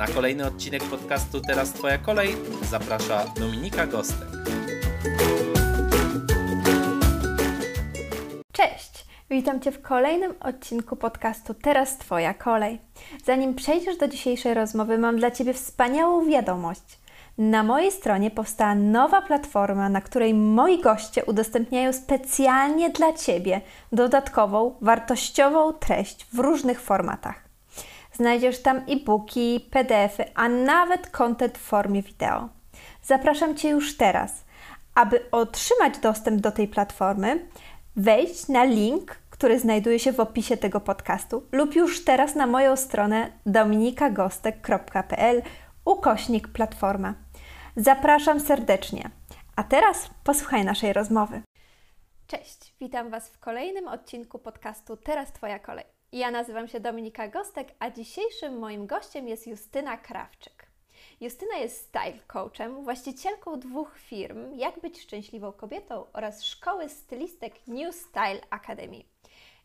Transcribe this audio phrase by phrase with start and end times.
[0.00, 4.28] Na kolejny odcinek podcastu Teraz Twoja kolej zaprasza Dominika Gostek.
[8.52, 9.06] Cześć!
[9.30, 12.80] Witam Cię w kolejnym odcinku podcastu Teraz Twoja kolej.
[13.24, 16.98] Zanim przejdziesz do dzisiejszej rozmowy, mam dla Ciebie wspaniałą wiadomość.
[17.38, 23.60] Na mojej stronie powstała nowa platforma, na której moi goście udostępniają specjalnie dla Ciebie
[23.92, 27.49] dodatkową, wartościową treść w różnych formatach.
[28.20, 32.48] Znajdziesz tam e-booki, PDFy, a nawet content w formie wideo.
[33.02, 34.44] Zapraszam Cię już teraz.
[34.94, 37.48] Aby otrzymać dostęp do tej platformy,
[37.96, 42.76] wejdź na link, który znajduje się w opisie tego podcastu lub już teraz na moją
[42.76, 45.42] stronę dominikagostek.pl
[45.84, 47.14] ukośnik platforma.
[47.76, 49.10] Zapraszam serdecznie.
[49.56, 51.42] A teraz posłuchaj naszej rozmowy.
[52.26, 55.99] Cześć, witam Was w kolejnym odcinku podcastu Teraz Twoja kolej.
[56.12, 60.66] Ja nazywam się Dominika Gostek, a dzisiejszym moim gościem jest Justyna Krawczyk.
[61.20, 67.94] Justyna jest style coachem, właścicielką dwóch firm Jak być szczęśliwą kobietą oraz szkoły stylistek New
[67.94, 69.02] Style Academy.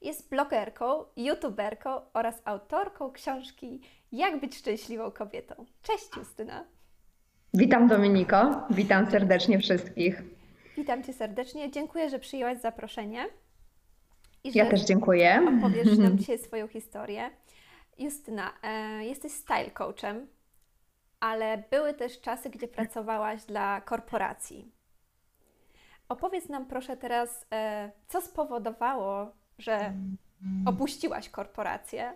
[0.02, 5.66] Jest blogerką, youtuberką oraz autorką książki Jak być szczęśliwą kobietą.
[5.82, 6.64] Cześć Justyna.
[7.54, 10.24] Witam Dominiko, witam serdecznie wszystkich.
[10.78, 13.26] Witam Cię serdecznie, dziękuję, że przyjęłaś zaproszenie.
[14.46, 15.54] I ja też dziękuję.
[15.58, 17.30] Opowiesz nam dzisiaj swoją historię.
[17.98, 20.28] Justyna, e, jesteś style coachem,
[21.20, 24.72] ale były też czasy, gdzie pracowałaś dla korporacji.
[26.10, 29.94] Opowiedz nam proszę teraz, e, co spowodowało, że
[30.66, 32.14] opuściłaś korporację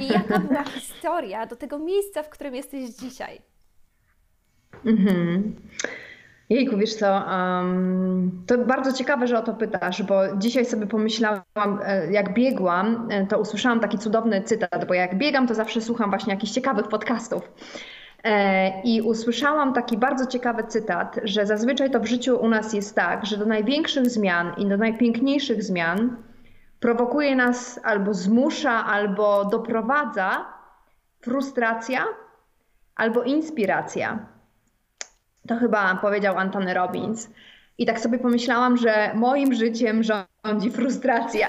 [0.00, 3.40] i jaka była historia do tego miejsca, w którym jesteś dzisiaj.
[4.84, 5.56] Mhm.
[6.52, 11.42] Jejku, wiesz co, um, to bardzo ciekawe, że o to pytasz, bo dzisiaj sobie pomyślałam,
[11.84, 16.10] e, jak biegłam, e, to usłyszałam taki cudowny cytat, bo jak biegam, to zawsze słucham
[16.10, 17.52] właśnie jakichś ciekawych podcastów.
[18.24, 22.94] E, I usłyszałam taki bardzo ciekawy cytat, że zazwyczaj to w życiu u nas jest
[22.94, 26.16] tak, że do największych zmian i do najpiękniejszych zmian
[26.80, 30.44] prowokuje nas albo zmusza, albo doprowadza
[31.20, 32.04] frustracja,
[32.96, 34.31] albo inspiracja.
[35.48, 37.30] To chyba powiedział Antony Robbins.
[37.78, 41.48] I tak sobie pomyślałam, że moim życiem rządzi frustracja.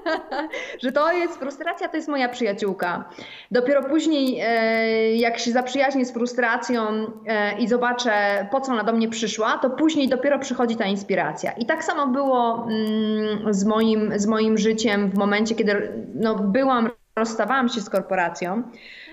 [0.82, 3.04] że to jest frustracja, to jest moja przyjaciółka.
[3.50, 6.82] Dopiero później, e, jak się zaprzyjaźnię z frustracją
[7.26, 11.52] e, i zobaczę, po co ona do mnie przyszła, to później dopiero przychodzi ta inspiracja.
[11.52, 16.90] I tak samo było mm, z moim, z moim życiem w momencie, kiedy no, byłam,
[17.16, 18.62] rozstawałam się z korporacją,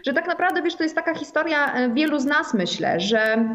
[0.06, 3.46] że tak naprawdę, wiesz, to jest taka historia e, wielu z nas, myślę, że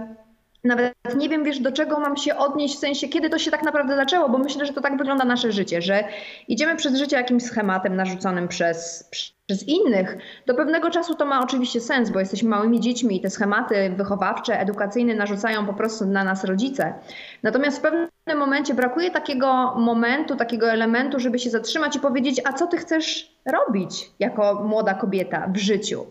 [0.66, 3.62] nawet nie wiem, wiesz, do czego mam się odnieść, w sensie, kiedy to się tak
[3.62, 6.04] naprawdę zaczęło, bo myślę, że to tak wygląda nasze życie, że
[6.49, 9.10] idziemy przez życie jakimś schematem narzuconym przez,
[9.47, 10.19] przez innych.
[10.47, 14.60] Do pewnego czasu to ma oczywiście sens, bo jesteśmy małymi dziećmi i te schematy wychowawcze,
[14.60, 16.94] edukacyjne narzucają po prostu na nas rodzice.
[17.43, 22.53] Natomiast w pewnym momencie brakuje takiego momentu, takiego elementu, żeby się zatrzymać i powiedzieć, a
[22.53, 26.06] co ty chcesz robić jako młoda kobieta w życiu.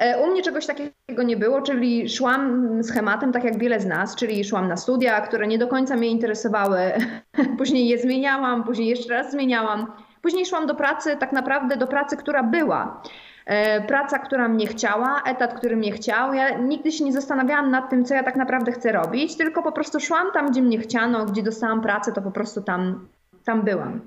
[0.00, 4.16] E, u mnie czegoś takiego nie było, czyli szłam schematem, tak jak wiele z nas,
[4.16, 6.80] czyli szłam na studia, które nie do końca mnie interesowały.
[7.58, 9.92] Później je zmieniałam, później jeszcze raz zmieniałam.
[10.22, 13.02] Później szłam do pracy, tak naprawdę do pracy, która była.
[13.46, 16.34] E, praca, która mnie chciała, etat, który mnie chciał.
[16.34, 19.72] Ja nigdy się nie zastanawiałam nad tym, co ja tak naprawdę chcę robić, tylko po
[19.72, 23.08] prostu szłam tam, gdzie mnie chciano, gdzie dostałam pracę, to po prostu tam,
[23.44, 24.00] tam byłam.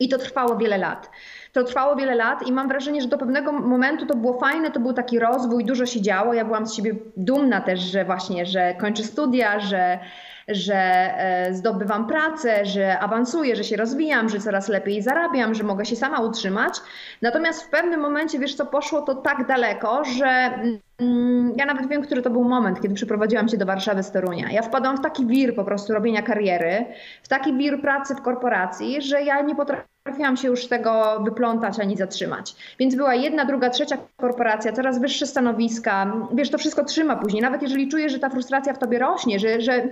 [0.00, 1.10] I to trwało wiele lat.
[1.52, 4.80] To trwało wiele lat i mam wrażenie, że do pewnego momentu to było fajne, to
[4.80, 6.34] był taki rozwój, dużo się działo.
[6.34, 9.98] Ja byłam z siebie dumna też, że właśnie, że kończę studia, że,
[10.48, 15.84] że e, zdobywam pracę, że awansuję, że się rozwijam, że coraz lepiej zarabiam, że mogę
[15.84, 16.74] się sama utrzymać.
[17.22, 20.50] Natomiast w pewnym momencie, wiesz co, poszło to tak daleko, że
[20.98, 24.50] mm, ja nawet wiem, który to był moment, kiedy przyprowadziłam się do Warszawy z Torunia.
[24.50, 26.84] Ja wpadłam w taki wir po prostu robienia kariery,
[27.22, 31.80] w taki wir pracy w korporacji, że ja nie potrafiłam potrafiłam się już tego wyplątać
[31.80, 32.54] ani zatrzymać.
[32.78, 36.12] Więc była jedna, druga, trzecia korporacja, coraz wyższe stanowiska.
[36.32, 37.42] Wiesz, to wszystko trzyma później.
[37.42, 39.88] Nawet jeżeli czujesz, że ta frustracja w tobie rośnie, że, że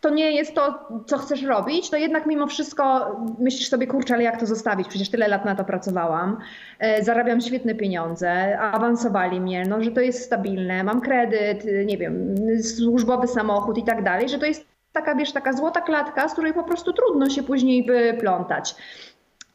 [0.00, 4.22] to nie jest to, co chcesz robić, to jednak mimo wszystko myślisz sobie, kurczę, ale
[4.22, 4.88] jak to zostawić?
[4.88, 6.38] Przecież tyle lat na to pracowałam,
[6.78, 12.34] e, zarabiam świetne pieniądze, awansowali mnie, no, że to jest stabilne, mam kredyt, nie wiem,
[12.62, 16.54] służbowy samochód i tak dalej, że to jest taka, wiesz, taka złota klatka, z której
[16.54, 18.74] po prostu trudno się później wyplątać.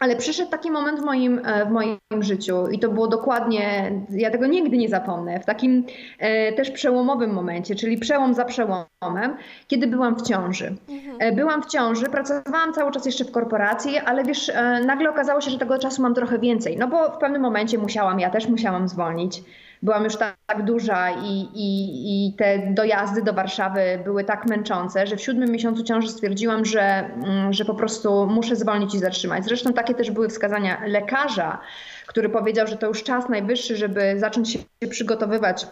[0.01, 4.31] Ale przyszedł taki moment w moim, e, w moim życiu i to było dokładnie, ja
[4.31, 5.85] tego nigdy nie zapomnę, w takim
[6.19, 9.35] e, też przełomowym momencie, czyli przełom za przełomem,
[9.67, 10.75] kiedy byłam w ciąży.
[11.19, 15.41] E, byłam w ciąży, pracowałam cały czas jeszcze w korporacji, ale wiesz, e, nagle okazało
[15.41, 18.47] się, że tego czasu mam trochę więcej, no bo w pewnym momencie musiałam, ja też
[18.47, 19.43] musiałam zwolnić
[19.81, 25.07] byłam już tak, tak duża i, i, i, te dojazdy do Warszawy były tak męczące,
[25.07, 29.45] że w siódmym miesiącu ciąży stwierdziłam, że, mm, że po prostu muszę zwolnić i zatrzymać.
[29.45, 31.59] Zresztą takie też były wskazania lekarza,
[32.07, 35.67] który powiedział, że to już czas najwyższy, żeby zacząć się przygotowywać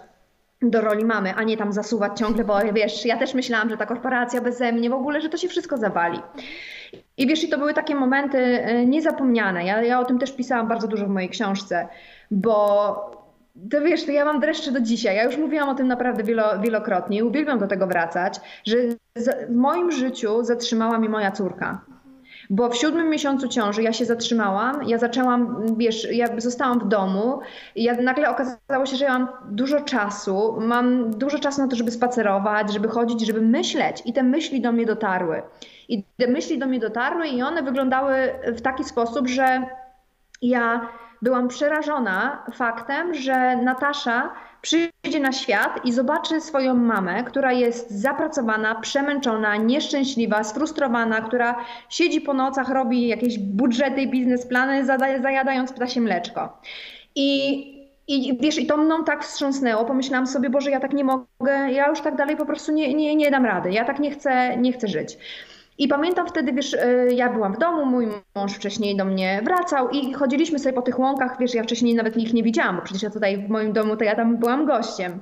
[0.62, 3.86] do roli mamy, a nie tam zasuwać ciągle, bo wiesz, ja też myślałam, że ta
[3.86, 6.20] korporacja beze mnie w ogóle, że to się wszystko zawali.
[7.18, 9.66] I wiesz, i to były takie momenty e, niezapomniane.
[9.66, 11.88] Ja, ja o tym też pisałam bardzo dużo w mojej książce,
[12.32, 13.19] bo
[13.72, 15.16] to wiesz, to ja mam dreszcze do dzisiaj.
[15.16, 18.78] Ja już mówiłam o tym naprawdę wielo, wielokrotnie i uwielbiam do tego wracać, że
[19.50, 21.82] w moim życiu zatrzymała mi moja córka.
[22.50, 27.40] Bo w siódmym miesiącu ciąży ja się zatrzymałam, ja zaczęłam, wiesz, ja zostałam w domu
[27.76, 31.92] ja, nagle okazało się, że ja mam dużo czasu, mam dużo czasu na to, żeby
[31.92, 35.42] spacerować, żeby chodzić, żeby myśleć i te myśli do mnie dotarły.
[35.90, 38.16] I te myśli do mnie dotarły i one wyglądały
[38.46, 39.62] w taki sposób, że
[40.42, 40.90] ja
[41.22, 44.30] byłam przerażona faktem, że Natasza
[44.62, 52.22] przyjdzie na świat i zobaczy swoją mamę, która jest zapracowana, przemęczona, nieszczęśliwa, sfrustrowana, która siedzi
[52.22, 54.86] po nocach, robi jakieś budżety biznesplany,
[55.22, 56.62] zajadając ptasie mleczko.
[57.16, 57.80] I
[58.10, 61.88] i wiesz, i to mną tak wstrząsnęło, pomyślałam sobie, Boże, ja tak nie mogę, ja
[61.88, 64.74] już tak dalej po prostu nie, nie, nie dam rady, ja tak nie chcę, nie
[64.74, 65.18] chcę żyć.
[65.80, 69.90] I pamiętam wtedy, wiesz, e, ja byłam w domu, mój mąż wcześniej do mnie wracał
[69.90, 73.04] i chodziliśmy sobie po tych łąkach, wiesz, ja wcześniej nawet ich nie widziałam, bo przecież
[73.04, 75.20] ja tutaj w moim domu, to ja tam byłam gościem.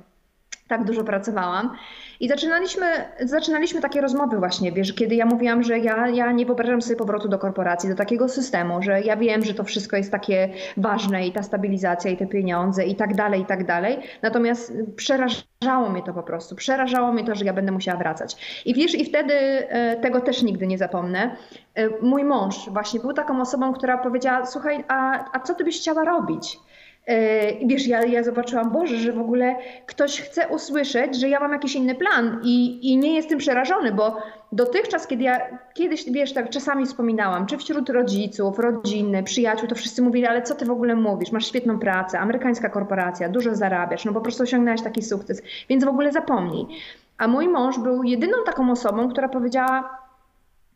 [0.67, 1.75] Tak dużo pracowałam.
[2.19, 2.85] I zaczynaliśmy,
[3.19, 7.29] zaczynaliśmy takie rozmowy właśnie, wiesz, kiedy ja mówiłam, że ja, ja nie wyobrażam sobie powrotu
[7.29, 11.31] do korporacji, do takiego systemu, że ja wiem, że to wszystko jest takie ważne i
[11.31, 13.97] ta stabilizacja i te pieniądze i tak dalej, i tak dalej.
[14.21, 18.61] Natomiast przerażało mnie to po prostu, przerażało mnie to, że ja będę musiała wracać.
[18.65, 21.35] I wiesz, i wtedy e, tego też nigdy nie zapomnę.
[21.75, 25.79] E, mój mąż właśnie był taką osobą, która powiedziała, słuchaj, a, a co ty byś
[25.79, 26.59] chciała robić?
[27.07, 29.55] E, I wiesz, ja, ja zobaczyłam, Boże, że w ogóle
[29.85, 34.17] ktoś chce usłyszeć, że ja mam jakiś inny plan i, i nie jestem przerażony, bo
[34.51, 40.01] dotychczas, kiedy ja kiedyś, wiesz, tak czasami wspominałam, czy wśród rodziców, rodziny, przyjaciół, to wszyscy
[40.01, 41.31] mówili, ale co ty w ogóle mówisz?
[41.31, 45.87] Masz świetną pracę, amerykańska korporacja, dużo zarabiasz, no po prostu osiągnęłaś taki sukces, więc w
[45.87, 46.65] ogóle zapomnij.
[47.17, 49.97] A mój mąż był jedyną taką osobą, która powiedziała,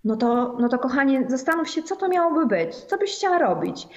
[0.03, 3.87] no to, no to kochanie, zastanów się, co to miałoby być, co byś chciała robić.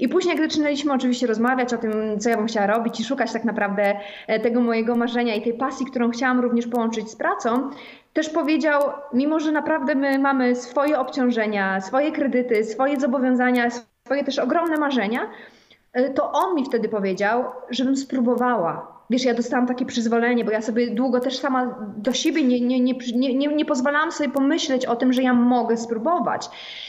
[0.00, 3.32] I później, jak zaczynaliśmy oczywiście rozmawiać o tym, co ja bym chciała robić i szukać
[3.32, 3.96] tak naprawdę
[4.26, 7.70] e, tego mojego marzenia i tej pasji, którą chciałam również połączyć z pracą,
[8.12, 13.70] też powiedział, mimo że naprawdę my mamy swoje obciążenia, swoje kredyty, swoje zobowiązania,
[14.04, 15.30] swoje też ogromne marzenia,
[15.92, 20.62] e, to on mi wtedy powiedział, żebym spróbowała, wiesz, ja dostałam takie przyzwolenie, bo ja
[20.62, 24.96] sobie długo też sama do siebie nie, nie, nie, nie, nie pozwalałam sobie pomyśleć o
[24.96, 26.48] tym, że ja mogę spróbować.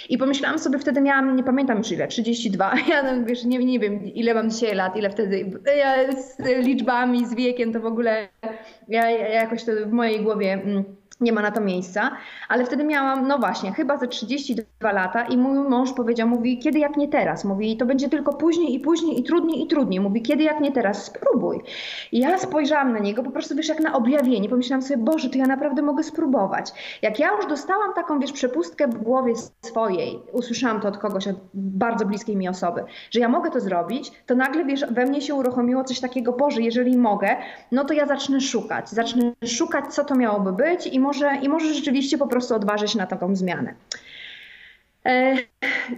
[0.09, 4.03] I pomyślałam sobie, wtedy miałam, nie pamiętam już ile, 32, ja wiesz, nie, nie wiem
[4.03, 8.27] ile mam dzisiaj lat, ile wtedy, ja z liczbami, z wiekiem to w ogóle,
[8.87, 10.53] ja, ja jakoś to w mojej głowie...
[10.53, 10.83] Mm,
[11.23, 12.11] nie ma na to miejsca,
[12.49, 16.79] ale wtedy miałam, no właśnie, chyba ze 32 lata i mój mąż powiedział, mówi, kiedy
[16.79, 20.21] jak nie teraz, mówi, to będzie tylko później i później i trudniej i trudniej, mówi,
[20.21, 21.61] kiedy jak nie teraz, spróbuj.
[22.11, 25.37] I ja spojrzałam na niego, po prostu wiesz, jak na objawienie, pomyślałam sobie, Boże, to
[25.37, 26.71] ja naprawdę mogę spróbować.
[27.01, 29.33] Jak ja już dostałam taką, wiesz, przepustkę w głowie
[29.65, 34.11] swojej, usłyszałam to od kogoś, od bardzo bliskiej mi osoby, że ja mogę to zrobić,
[34.25, 37.35] to nagle, wiesz, we mnie się uruchomiło coś takiego, Boże, jeżeli mogę,
[37.71, 41.73] no to ja zacznę szukać, zacznę szukać, co to miałoby być i może, i może
[41.73, 43.73] rzeczywiście po prostu odważyć na taką zmianę.
[45.05, 45.35] E,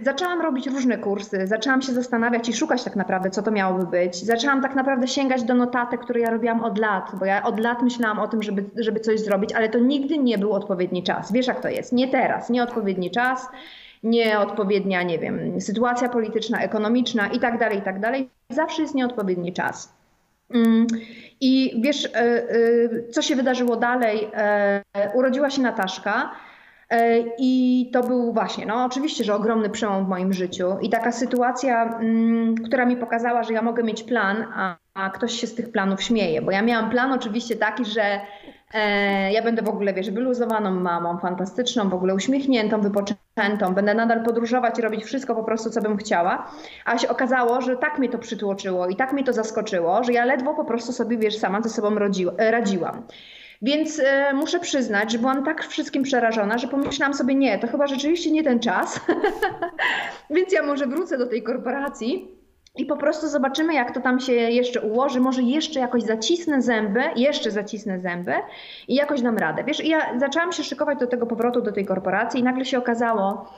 [0.02, 4.16] zaczęłam robić różne kursy, zaczęłam się zastanawiać i szukać tak naprawdę, co to miałoby być.
[4.16, 7.82] Zaczęłam tak naprawdę sięgać do notatek, które ja robiłam od lat, bo ja od lat
[7.82, 11.32] myślałam o tym, żeby, żeby coś zrobić, ale to nigdy nie był odpowiedni czas.
[11.32, 11.92] Wiesz, jak to jest?
[11.92, 13.48] Nie teraz, nie odpowiedni czas,
[14.02, 18.28] nieodpowiednia, nie wiem, sytuacja polityczna, ekonomiczna i tak dalej, i tak dalej.
[18.50, 19.92] Zawsze jest nieodpowiedni czas.
[20.54, 20.86] Mm,
[21.40, 22.48] I wiesz, e, e,
[23.12, 24.28] co się wydarzyło dalej?
[24.34, 24.82] E,
[25.14, 26.30] urodziła się Nataszka.
[27.38, 31.98] I to był właśnie, no oczywiście, że ogromny przełom w moim życiu i taka sytuacja,
[31.98, 34.44] mm, która mi pokazała, że ja mogę mieć plan,
[34.94, 38.20] a, ktoś się z tych planów śmieje, bo ja miałam plan oczywiście taki, że
[39.32, 43.74] ja będę w ogóle, wiesz, wyluzowaną mamą, fantastyczną, w ogóle uśmiechniętą, wypoczętą.
[43.74, 46.50] Będę nadal podróżować i robić wszystko po prostu, co bym chciała.
[46.84, 50.24] A się okazało, że tak mnie to przytłoczyło i tak mnie to zaskoczyło, że ja
[50.24, 51.96] ledwo po prostu sobie, wiesz, sama ze sobą
[52.38, 53.02] e, radziłam.
[53.62, 57.86] Więc e, muszę przyznać, że byłam tak wszystkim przerażona, że pomyślałam sobie, nie, to chyba
[57.86, 59.00] rzeczywiście nie ten czas.
[60.30, 62.35] Więc ja może wrócę do tej korporacji
[62.76, 65.20] i po prostu zobaczymy, jak to tam się jeszcze ułoży.
[65.20, 68.32] Może jeszcze jakoś zacisnę zęby, jeszcze zacisnę zęby
[68.88, 69.64] i jakoś dam radę.
[69.64, 73.50] Wiesz, ja zaczęłam się szykować do tego powrotu do tej korporacji i nagle się okazało,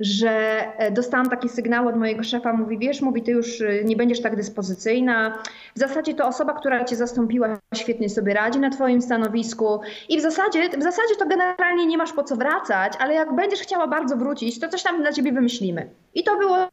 [0.00, 0.30] że
[0.78, 4.22] e, dostałam taki sygnał od mojego szefa, mówi, wiesz, mówi, ty już e, nie będziesz
[4.22, 5.38] tak dyspozycyjna.
[5.74, 10.20] W zasadzie to osoba, która cię zastąpiła, świetnie sobie radzi na twoim stanowisku i w
[10.20, 14.16] zasadzie, w zasadzie to generalnie nie masz po co wracać, ale jak będziesz chciała bardzo
[14.16, 15.90] wrócić, to coś tam dla ciebie wymyślimy.
[16.14, 16.68] I to było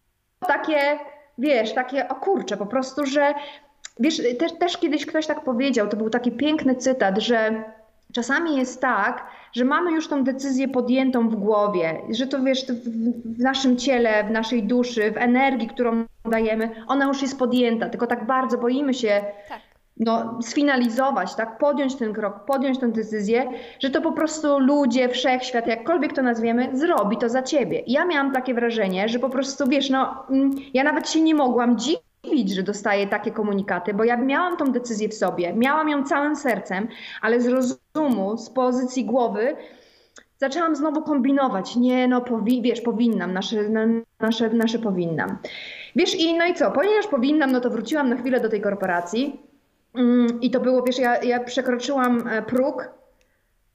[0.47, 0.99] takie,
[1.37, 3.33] wiesz, takie, o kurczę, po prostu, że
[3.99, 7.63] wiesz, też, też kiedyś ktoś tak powiedział, to był taki piękny cytat, że
[8.13, 12.65] Czasami jest tak, że mamy już tą decyzję podjętą w głowie, że to wiesz,
[13.25, 18.07] w naszym ciele, w naszej duszy, w energii, którą dajemy, ona już jest podjęta, tylko
[18.07, 19.59] tak bardzo boimy się tak.
[19.97, 25.67] No, sfinalizować, tak, podjąć ten krok, podjąć tę decyzję, że to po prostu ludzie, wszechświat,
[25.67, 27.79] jakkolwiek to nazwiemy, zrobi to za ciebie.
[27.79, 31.35] I ja miałam takie wrażenie, że po prostu wiesz, no, mm, ja nawet się nie
[31.35, 36.03] mogłam dziwić, że dostaję takie komunikaty, bo ja miałam tą decyzję w sobie, miałam ją
[36.03, 36.87] całym sercem,
[37.21, 39.55] ale z rozumu, z pozycji głowy
[40.37, 41.75] zaczęłam znowu kombinować.
[41.75, 43.57] Nie, no powi wiesz, powinnam, nasze,
[44.19, 45.37] nasze, nasze powinnam.
[45.95, 49.52] Wiesz, i no i co, ponieważ powinnam, no to wróciłam na chwilę do tej korporacji
[50.41, 52.89] i to było, wiesz, ja, ja przekroczyłam e, próg,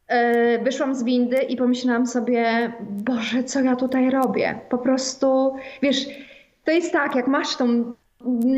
[0.07, 4.61] e, wyszłam z windy i pomyślałam sobie, Boże, co ja tutaj robię?
[4.69, 6.07] Po prostu, wiesz,
[6.65, 7.93] to jest tak, jak masz tą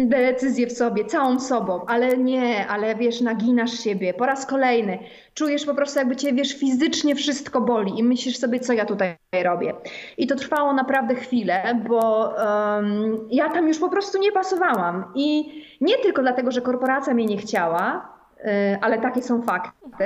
[0.05, 4.99] decyzję w sobie, całą sobą, ale nie, ale wiesz, naginasz siebie po raz kolejny.
[5.35, 9.17] Czujesz po prostu, jakby cię, wiesz, fizycznie wszystko boli i myślisz sobie, co ja tutaj
[9.45, 9.75] robię.
[10.19, 15.05] I to trwało naprawdę chwilę, bo um, ja tam już po prostu nie pasowałam.
[15.15, 20.05] I nie tylko dlatego, że korporacja mnie nie chciała, y, ale takie są fakty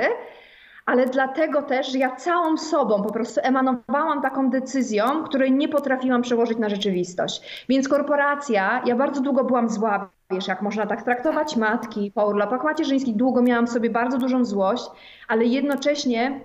[0.85, 6.57] ale dlatego też, ja całą sobą po prostu emanowałam taką decyzją, której nie potrafiłam przełożyć
[6.57, 7.65] na rzeczywistość.
[7.69, 12.63] Więc korporacja, ja bardzo długo byłam zła, wiesz, jak można tak traktować matki po urlopach
[12.63, 14.85] macierzyńskich, długo miałam sobie bardzo dużą złość,
[15.27, 16.41] ale jednocześnie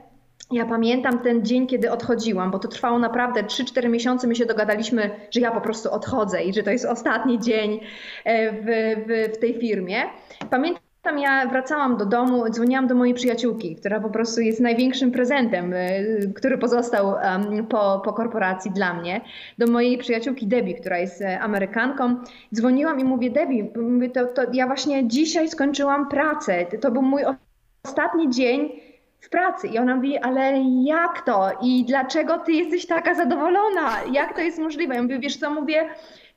[0.52, 4.26] ja pamiętam ten dzień, kiedy odchodziłam, bo to trwało naprawdę 3-4 miesiące.
[4.26, 7.80] My się dogadaliśmy, że ja po prostu odchodzę i że to jest ostatni dzień
[8.25, 8.64] e, w,
[9.06, 10.02] w, w tej firmie.
[10.50, 15.11] Pamiętam, tam ja wracałam do domu, dzwoniłam do mojej przyjaciółki, która po prostu jest największym
[15.11, 17.14] prezentem, y, który pozostał
[17.69, 19.21] po, po korporacji dla mnie.
[19.59, 22.16] Do mojej przyjaciółki Debbie, która jest e, Amerykanką.
[22.54, 23.66] Dzwoniłam i mówię, Debbie,
[24.14, 26.66] to, to ja właśnie dzisiaj skończyłam pracę.
[26.80, 27.23] To był mój
[27.85, 28.80] ostatni dzień
[29.21, 29.69] w pracy.
[29.69, 31.50] I ona mówi, ale jak to?
[31.62, 33.97] I dlaczego ty jesteś taka zadowolona?
[34.12, 34.95] Jak to jest możliwe?
[34.95, 35.88] Ja mówię, wiesz co, mówię,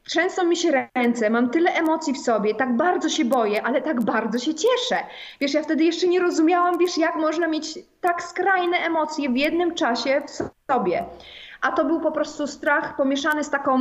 [0.07, 4.01] Trzęsą mi się ręce, mam tyle emocji w sobie, tak bardzo się boję, ale tak
[4.01, 5.03] bardzo się cieszę.
[5.41, 9.75] Wiesz, ja wtedy jeszcze nie rozumiałam, wiesz, jak można mieć tak skrajne emocje w jednym
[9.75, 10.31] czasie w
[10.71, 11.05] sobie.
[11.61, 13.73] A to był po prostu strach pomieszany z taką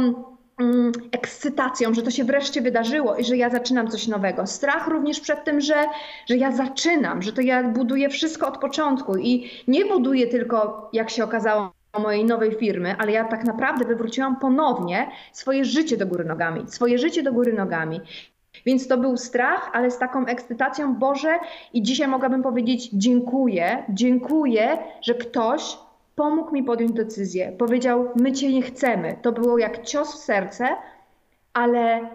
[0.60, 4.46] mm, ekscytacją, że to się wreszcie wydarzyło i że ja zaczynam coś nowego.
[4.46, 5.84] Strach również przed tym, że,
[6.28, 11.10] że ja zaczynam, że to ja buduję wszystko od początku i nie buduję tylko, jak
[11.10, 16.24] się okazało, mojej nowej firmy, ale ja tak naprawdę wywróciłam ponownie swoje życie do góry
[16.24, 16.64] nogami.
[16.66, 18.00] Swoje życie do góry nogami.
[18.66, 21.38] Więc to był strach, ale z taką ekscytacją, Boże,
[21.72, 25.78] i dzisiaj mogłabym powiedzieć: Dziękuję, dziękuję, że ktoś
[26.16, 27.52] pomógł mi podjąć decyzję.
[27.58, 29.16] Powiedział: My Cię nie chcemy.
[29.22, 30.68] To było jak cios w serce,
[31.54, 32.08] ale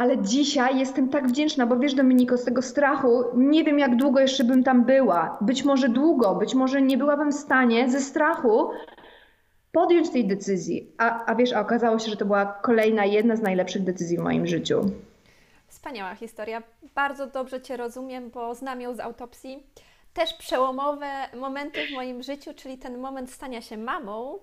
[0.00, 4.20] ale dzisiaj jestem tak wdzięczna, bo wiesz, Dominiko, z tego strachu nie wiem, jak długo
[4.20, 5.38] jeszcze bym tam była.
[5.40, 8.70] Być może długo, być może nie byłabym w stanie ze strachu
[9.72, 10.92] podjąć tej decyzji.
[10.98, 14.20] A, a wiesz, a okazało się, że to była kolejna, jedna z najlepszych decyzji w
[14.20, 14.90] moim życiu.
[15.68, 16.62] Wspaniała historia.
[16.94, 19.66] Bardzo dobrze Cię rozumiem, bo znam ją z autopsji.
[20.14, 24.38] Też przełomowe momenty w moim życiu, czyli ten moment stania się mamą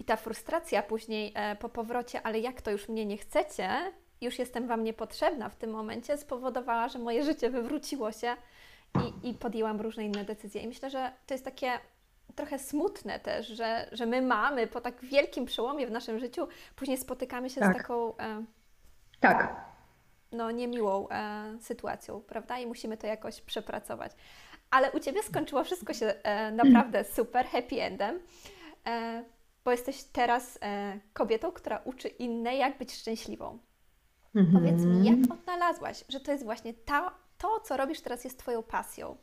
[0.00, 3.68] i ta frustracja później e, po powrocie, ale jak to już mnie nie chcecie,
[4.24, 8.36] już jestem Wam niepotrzebna w tym momencie, spowodowała, że moje życie wywróciło się
[9.22, 10.62] i, i podjęłam różne inne decyzje.
[10.62, 11.70] I myślę, że to jest takie
[12.34, 16.98] trochę smutne też, że, że my mamy po tak wielkim przełomie w naszym życiu, później
[16.98, 17.74] spotykamy się tak.
[17.74, 18.16] z taką.
[18.16, 18.44] E,
[19.20, 19.64] tak.
[20.32, 22.58] No, niemiłą e, sytuacją, prawda?
[22.58, 24.12] I musimy to jakoś przepracować.
[24.70, 28.20] Ale u Ciebie skończyło wszystko się e, naprawdę super, happy endem,
[28.86, 29.24] e,
[29.64, 33.58] bo jesteś teraz e, kobietą, która uczy inne, jak być szczęśliwą.
[34.34, 34.52] Mhm.
[34.52, 38.62] Powiedz mi, jak odnalazłaś, że to jest właśnie ta, to, co robisz teraz, jest Twoją
[38.62, 39.16] pasją?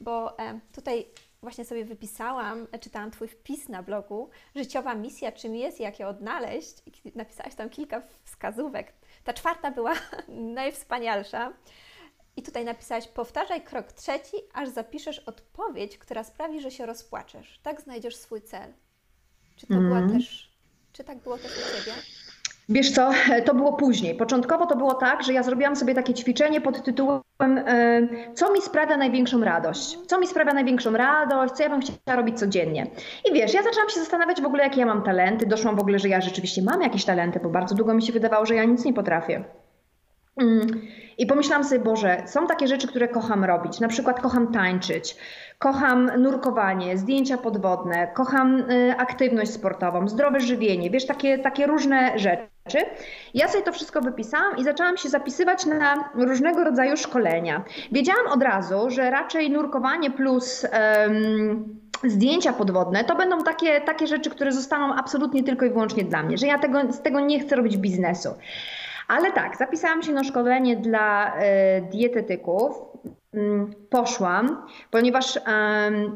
[0.00, 1.06] Bo e, tutaj
[1.42, 6.76] właśnie sobie wypisałam, czytałam Twój wpis na blogu, życiowa misja, czym jest, jak ją odnaleźć.
[6.86, 8.92] I napisałaś tam kilka wskazówek.
[9.24, 9.94] Ta czwarta była
[10.54, 11.52] najwspanialsza.
[12.36, 17.60] I tutaj napisałaś, powtarzaj krok trzeci, aż zapiszesz odpowiedź, która sprawi, że się rozpłaczesz.
[17.62, 18.72] Tak znajdziesz swój cel.
[19.56, 20.56] Czy to była też,
[20.92, 21.96] czy tak było też u Ciebie?
[22.68, 23.10] Wiesz co,
[23.46, 24.14] to było później.
[24.14, 28.62] Początkowo to było tak, że ja zrobiłam sobie takie ćwiczenie pod tytułem e, co mi
[28.62, 29.98] sprawia największą radość?
[30.06, 31.54] Co mi sprawia największą radość?
[31.54, 32.86] Co ja bym chciała robić codziennie?
[33.30, 35.46] I wiesz, ja zaczęłam się zastanawiać w ogóle, jakie ja mam talenty.
[35.46, 38.46] Doszłam w ogóle, że ja rzeczywiście mam jakieś talenty, bo bardzo długo mi się wydawało,
[38.46, 39.44] że ja nic nie potrafię.
[40.36, 40.66] Mm.
[41.18, 43.80] I pomyślałam sobie, Boże, są takie rzeczy, które kocham robić.
[43.80, 45.16] Na przykład kocham tańczyć,
[45.58, 52.86] kocham nurkowanie, zdjęcia podwodne, kocham y, aktywność sportową, zdrowe żywienie, wiesz, takie, takie różne rzeczy.
[53.34, 57.64] Ja sobie to wszystko wypisałam i zaczęłam się zapisywać na różnego rodzaju szkolenia.
[57.92, 60.66] Wiedziałam od razu, że raczej nurkowanie plus.
[62.04, 66.38] Zdjęcia podwodne, to będą takie, takie rzeczy, które zostaną absolutnie tylko i wyłącznie dla mnie,
[66.38, 68.28] że ja tego, z tego nie chcę robić biznesu.
[69.12, 72.72] Ale tak, zapisałam się na szkolenie dla e, dietetyków.
[73.34, 75.38] Mm, poszłam, ponieważ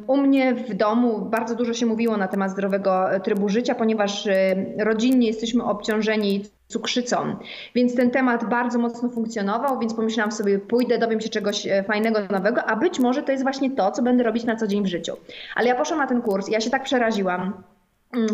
[0.06, 4.56] u mnie w domu bardzo dużo się mówiło na temat zdrowego trybu życia, ponieważ e,
[4.78, 7.36] rodzinnie jesteśmy obciążeni cukrzycą,
[7.74, 12.18] więc ten temat bardzo mocno funkcjonował, więc pomyślałam sobie, pójdę, dowiem się czegoś e, fajnego,
[12.30, 14.86] nowego, a być może to jest właśnie to, co będę robić na co dzień w
[14.86, 15.16] życiu.
[15.54, 17.52] Ale ja poszłam na ten kurs ja się tak przeraziłam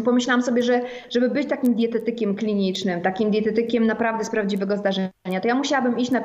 [0.04, 5.48] pomyślałam sobie, że żeby być takim dietetykiem klinicznym, takim dietetykiem naprawdę z prawdziwego zdarzenia, to
[5.48, 6.22] ja musiałabym iść na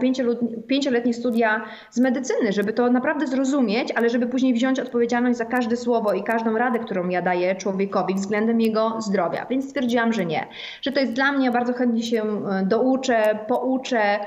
[0.68, 5.78] pięcioletnie studia z medycyny, żeby to naprawdę zrozumieć, ale żeby później wziąć odpowiedzialność za każde
[5.78, 9.46] słowo i każdą radę, którą ja daję człowiekowi względem jego zdrowia.
[9.50, 10.48] Więc stwierdziłam, że nie,
[10.82, 14.20] że to jest dla mnie, bardzo chętnie się e, douczę, pouczę,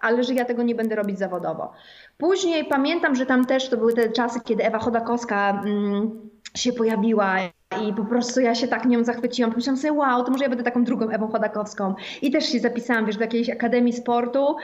[0.00, 1.72] ale że ja tego nie będę robić zawodowo.
[2.18, 7.36] Później pamiętam, że tam też to były te czasy, kiedy Ewa Chodakowska mm, się pojawiła
[7.88, 9.50] i po prostu ja się tak nią zachwyciłam.
[9.50, 11.94] Pomyślałam sobie, wow, to może ja będę taką drugą Ewą Chodakowską.
[12.22, 14.56] I też się zapisałam, wiesz, do jakiejś akademii sportu.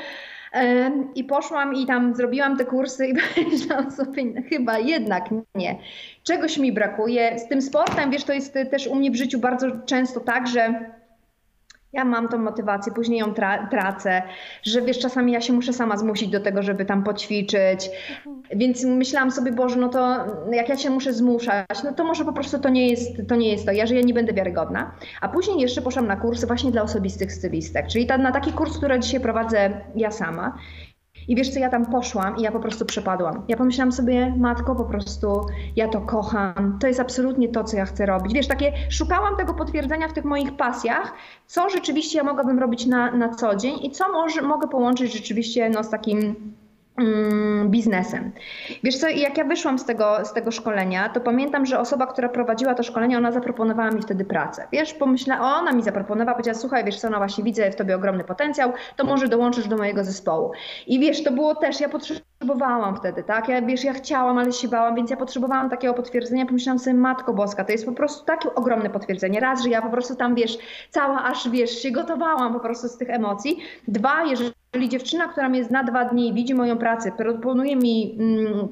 [1.14, 5.78] I poszłam i tam zrobiłam te kursy i pomyślałam sobie, chyba jednak nie.
[6.22, 7.38] Czegoś mi brakuje.
[7.38, 10.90] Z tym sportem, wiesz, to jest też u mnie w życiu bardzo często tak, że
[11.92, 14.22] ja mam tą motywację, później ją tra tracę,
[14.62, 17.90] że wiesz, czasami ja się muszę sama zmusić do tego, żeby tam poćwiczyć.
[18.56, 22.32] Więc myślałam sobie, Boże, no to jak ja się muszę zmuszać, no to może po
[22.32, 24.94] prostu to nie jest to, nie jest to ja, że ja nie będę wiarygodna.
[25.20, 28.78] A później jeszcze poszłam na kursy właśnie dla osobistych stylistek, czyli ta, na taki kurs,
[28.78, 30.58] który dzisiaj prowadzę ja sama.
[31.28, 33.42] I wiesz co, ja tam poszłam i ja po prostu przepadłam.
[33.48, 37.84] Ja pomyślałam sobie, matko, po prostu ja to kocham, to jest absolutnie to, co ja
[37.84, 38.34] chcę robić.
[38.34, 41.12] Wiesz, takie szukałam tego potwierdzenia w tych moich pasjach,
[41.46, 45.70] co rzeczywiście ja mogłabym robić na, na co dzień i co może, mogę połączyć rzeczywiście
[45.70, 46.34] no, z takim
[47.64, 48.32] biznesem.
[48.84, 52.28] Wiesz co, jak ja wyszłam z tego, z tego szkolenia, to pamiętam, że osoba, która
[52.28, 54.68] prowadziła to szkolenie, ona zaproponowała mi wtedy pracę.
[54.72, 58.24] Wiesz, pomyślałam, ona mi zaproponowała, powiedziała, słuchaj, wiesz co, no właśnie widzę w tobie ogromny
[58.24, 60.52] potencjał, to może dołączysz do mojego zespołu.
[60.86, 64.68] I wiesz, to było też, ja potrzebowałam wtedy, tak, ja wiesz, ja chciałam, ale się
[64.68, 68.54] bałam, więc ja potrzebowałam takiego potwierdzenia, pomyślałam sobie, Matko Boska, to jest po prostu takie
[68.54, 69.40] ogromne potwierdzenie.
[69.40, 70.58] Raz, że ja po prostu tam, wiesz,
[70.90, 73.58] cała aż, wiesz, się gotowałam po prostu z tych emocji.
[73.88, 78.16] Dwa, jeżeli jeżeli dziewczyna, która mnie zna dwa dni i widzi moją pracę, proponuje mi,
[78.20, 78.68] mm,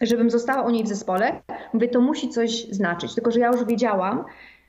[0.00, 3.14] żebym została u niej w zespole, mówię, to musi coś znaczyć.
[3.14, 4.24] Tylko, że ja już wiedziałam,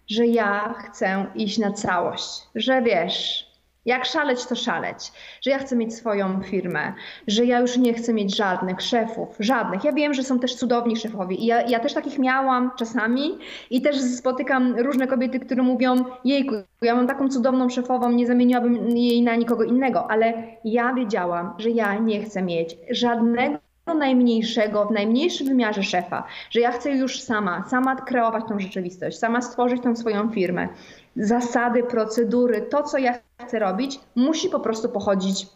[0.07, 2.43] że ja chcę iść na całość.
[2.55, 3.47] Że wiesz,
[3.85, 5.11] jak szaleć, to szaleć.
[5.41, 6.93] Że ja chcę mieć swoją firmę,
[7.27, 9.83] że ja już nie chcę mieć żadnych szefów, żadnych.
[9.83, 13.37] Ja wiem, że są też cudowni szefowie i ja, ja też takich miałam czasami
[13.69, 18.97] i też spotykam różne kobiety, które mówią, jejku, ja mam taką cudowną szefową, nie zamieniłabym
[18.97, 20.33] jej na nikogo innego, ale
[20.65, 23.57] ja wiedziałam, że ja nie chcę mieć żadnego
[23.99, 29.41] najmniejszego, w najmniejszym wymiarze szefa, że ja chcę już sama, sama kreować tą rzeczywistość, sama
[29.41, 30.67] stworzyć tą swoją firmę
[31.15, 33.13] zasady, procedury, to co ja
[33.45, 35.47] chcę robić, musi po prostu pochodzić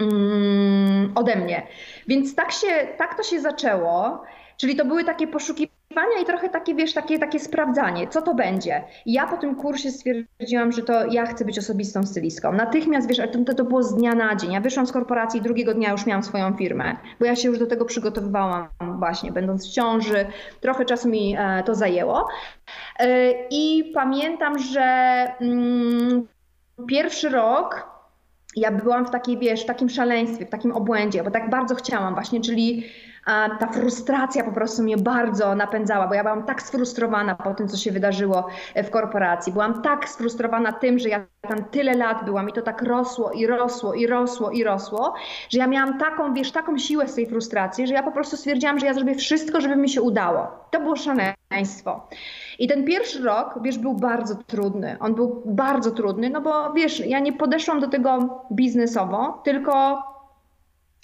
[0.00, 1.66] mm, ode mnie.
[2.08, 4.22] Więc tak, się, tak to się zaczęło.
[4.56, 5.81] Czyli to były takie poszukiwania
[6.22, 8.84] i trochę takie, wiesz, takie, takie sprawdzanie, co to będzie.
[9.06, 12.52] Ja po tym kursie stwierdziłam, że to ja chcę być osobistą stylistką.
[12.52, 14.52] Natychmiast, wiesz, to, to było z dnia na dzień.
[14.52, 17.58] Ja wyszłam z korporacji i drugiego dnia już miałam swoją firmę, bo ja się już
[17.58, 20.26] do tego przygotowywałam właśnie, będąc w ciąży.
[20.60, 22.28] Trochę czasu mi e, to zajęło.
[22.98, 24.82] E, I pamiętam, że
[25.40, 26.26] mm,
[26.88, 27.92] pierwszy rok
[28.56, 32.14] ja byłam w takiej, wiesz, w takim szaleństwie, w takim obłędzie, bo tak bardzo chciałam
[32.14, 32.84] właśnie, czyli
[33.58, 37.76] ta frustracja po prostu mnie bardzo napędzała, bo ja byłam tak sfrustrowana po tym, co
[37.76, 39.52] się wydarzyło w korporacji.
[39.52, 43.46] Byłam tak sfrustrowana tym, że ja tam tyle lat byłam i to tak rosło i
[43.46, 45.14] rosło i rosło i rosło,
[45.48, 48.78] że ja miałam taką, wiesz, taką siłę z tej frustracji, że ja po prostu stwierdziłam,
[48.78, 50.48] że ja zrobię wszystko, żeby mi się udało.
[50.70, 52.08] To było szaleństwo.
[52.58, 54.96] I ten pierwszy rok, wiesz, był bardzo trudny.
[55.00, 60.02] On był bardzo trudny, no bo wiesz, ja nie podeszłam do tego biznesowo, tylko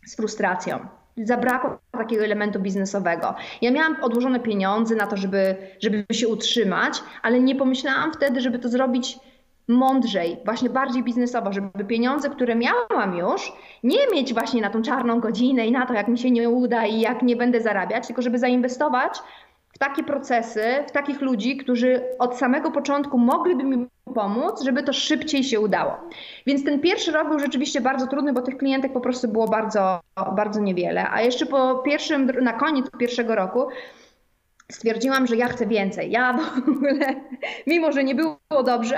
[0.06, 0.97] z frustracją.
[1.24, 3.34] Zabrakło takiego elementu biznesowego.
[3.62, 8.58] Ja miałam odłożone pieniądze na to, żeby, żeby się utrzymać, ale nie pomyślałam wtedy, żeby
[8.58, 9.18] to zrobić
[9.68, 13.52] mądrzej, właśnie bardziej biznesowo, żeby pieniądze, które miałam już,
[13.82, 16.86] nie mieć właśnie na tą czarną godzinę i na to, jak mi się nie uda
[16.86, 19.18] i jak nie będę zarabiać, tylko żeby zainwestować
[19.74, 24.92] w takie procesy, w takich ludzi, którzy od samego początku mogliby mi pomóc, żeby to
[24.92, 25.96] szybciej się udało.
[26.46, 30.00] Więc ten pierwszy rok był rzeczywiście bardzo trudny, bo tych klientek po prostu było bardzo,
[30.36, 31.10] bardzo niewiele.
[31.10, 33.68] A jeszcze po pierwszym, na koniec pierwszego roku
[34.72, 36.10] stwierdziłam, że ja chcę więcej.
[36.10, 37.14] Ja w ogóle,
[37.66, 38.96] mimo że nie było dobrze,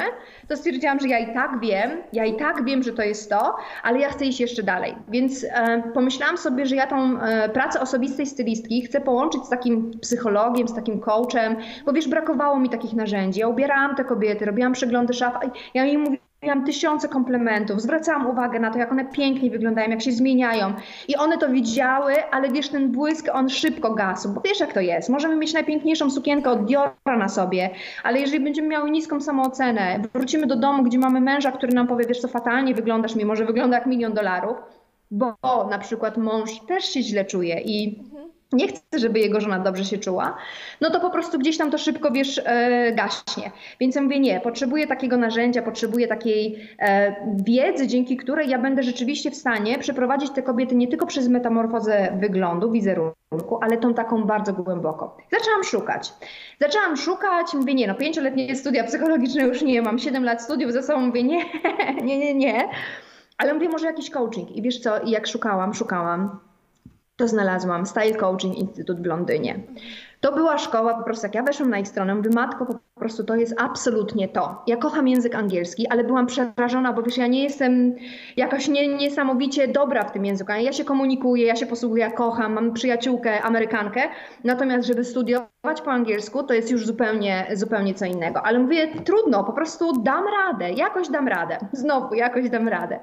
[0.49, 3.57] to stwierdziłam, że ja i tak wiem, ja i tak wiem, że to jest to,
[3.83, 4.95] ale ja chcę iść jeszcze dalej.
[5.09, 9.91] Więc e, pomyślałam sobie, że ja tą e, pracę osobistej stylistki chcę połączyć z takim
[10.01, 11.57] psychologiem, z takim coachem,
[11.87, 13.41] bo wiesz, brakowało mi takich narzędzi.
[13.41, 15.35] Ja ubierałam te kobiety, robiłam przeglądy szaf,
[15.75, 20.03] ja im mówiłam, Miałam tysiące komplementów, zwracałam uwagę na to, jak one pięknie wyglądają, jak
[20.03, 20.73] się zmieniają.
[21.09, 24.81] I one to widziały, ale wiesz, ten błysk, on szybko gasł, bo wiesz jak to
[24.81, 25.09] jest.
[25.09, 27.71] Możemy mieć najpiękniejszą sukienkę od Diora na sobie,
[28.03, 32.07] ale jeżeli będziemy miały niską samoocenę, wrócimy do domu, gdzie mamy męża, który nam powie,
[32.07, 34.57] wiesz co, fatalnie wyglądasz, mimo że wygląda jak milion dolarów,
[35.11, 35.35] bo
[35.71, 38.03] na przykład mąż też się źle czuje i
[38.53, 40.37] nie chce, żeby jego żona dobrze się czuła,
[40.81, 43.51] no to po prostu gdzieś tam to szybko, wiesz, e, gaśnie.
[43.81, 48.83] Więc ja mówię, nie, potrzebuję takiego narzędzia, potrzebuję takiej e, wiedzy, dzięki której ja będę
[48.83, 54.25] rzeczywiście w stanie przeprowadzić te kobiety nie tylko przez metamorfozę wyglądu, wizerunku, ale tą taką
[54.25, 55.17] bardzo głęboko.
[55.33, 56.13] Zaczęłam szukać.
[56.61, 60.83] Zaczęłam szukać, mówię, nie, no pięcioletnie studia psychologiczne już nie, mam siedem lat studiów ze
[60.83, 61.45] sobą, mówię, nie,
[62.05, 62.69] nie, nie, nie.
[63.39, 64.51] Ale mówię, może jakiś coaching.
[64.51, 66.50] I wiesz co, jak szukałam, szukałam,
[67.21, 69.61] to znalazłam Style Coaching Instytut w Londynie.
[70.21, 73.25] To była szkoła, po prostu jak ja weszłam na ich stronę, mówię, matko, po prostu
[73.25, 74.63] to jest absolutnie to.
[74.67, 77.95] Ja kocham język angielski, ale byłam przerażona, bo wiesz, ja nie jestem
[78.37, 80.53] jakaś nie, niesamowicie dobra w tym języku.
[80.53, 84.03] Ja się komunikuję, ja się posługuję, ja kocham, mam przyjaciółkę, Amerykankę,
[84.45, 88.43] natomiast żeby studiować po angielsku, to jest już zupełnie, zupełnie co innego.
[88.43, 91.59] Ale mówię, trudno, po prostu dam radę, jakoś dam radę.
[91.73, 93.01] Znowu, jakoś dam radę.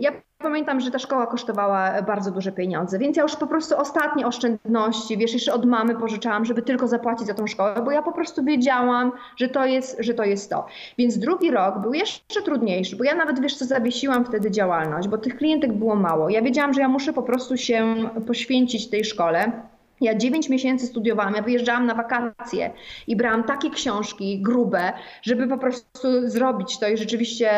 [0.00, 0.10] Ja
[0.42, 5.18] Pamiętam, że ta szkoła kosztowała bardzo duże pieniądze, więc ja już po prostu ostatnie oszczędności,
[5.18, 8.44] wiesz, jeszcze od mamy pożyczałam, żeby tylko zapłacić za tą szkołę, bo ja po prostu
[8.44, 10.66] wiedziałam, że to jest, że to, jest to.
[10.98, 15.18] Więc drugi rok był jeszcze trudniejszy, bo ja nawet, wiesz co, zawiesiłam wtedy działalność, bo
[15.18, 16.28] tych klientek było mało.
[16.28, 17.94] Ja wiedziałam, że ja muszę po prostu się
[18.26, 19.52] poświęcić tej szkole.
[20.00, 22.70] Ja 9 miesięcy studiowałam, ja wyjeżdżałam na wakacje
[23.06, 27.50] i brałam takie książki grube, żeby po prostu zrobić to i rzeczywiście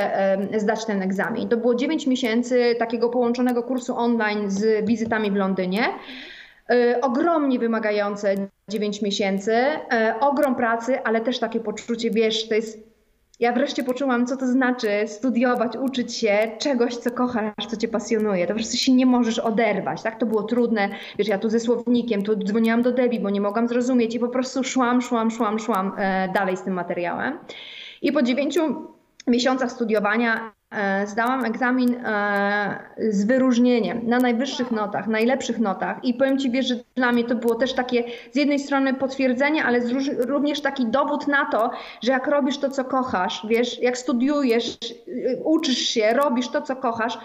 [0.57, 1.49] zdać ten egzamin.
[1.49, 5.85] To było 9 miesięcy takiego połączonego kursu online z wizytami w Londynie.
[6.71, 8.35] E, ogromnie wymagające
[8.69, 12.92] 9 miesięcy, e, ogrom pracy, ale też takie poczucie, wiesz, to jest
[13.43, 18.47] ja wreszcie poczułam, co to znaczy studiować, uczyć się czegoś, co kochasz, co cię pasjonuje.
[18.47, 20.19] To po prostu się nie możesz oderwać, tak?
[20.19, 20.89] To było trudne.
[21.19, 24.29] Wiesz, ja tu ze słownikiem, tu dzwoniłam do Debi, bo nie mogłam zrozumieć i po
[24.29, 27.39] prostu szłam, szłam, szłam, szłam e, dalej z tym materiałem.
[28.03, 28.61] I po dziewięciu
[29.27, 30.53] miesiącach studiowania
[31.07, 32.79] zdałam egzamin e,
[33.11, 37.35] z wyróżnieniem na najwyższych notach, najlepszych notach i powiem Ci, wiesz, że dla mnie to
[37.35, 39.81] było też takie z jednej strony potwierdzenie, ale
[40.19, 41.71] również taki dowód na to,
[42.03, 44.79] że jak robisz to, co kochasz, wiesz, jak studiujesz,
[45.45, 47.19] uczysz się, robisz to, co kochasz,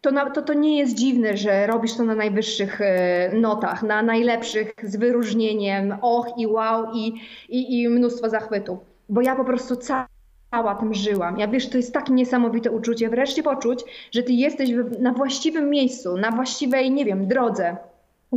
[0.00, 4.02] to, na, to, to nie jest dziwne, że robisz to na najwyższych e, notach, na
[4.02, 8.78] najlepszych z wyróżnieniem, och i wow i, i, i mnóstwo zachwytów.
[9.08, 10.06] Bo ja po prostu cały
[10.50, 11.38] cała tym żyłam.
[11.38, 16.16] Ja wiesz, to jest takie niesamowite uczucie, wreszcie poczuć, że ty jesteś na właściwym miejscu,
[16.16, 17.76] na właściwej, nie wiem, drodze.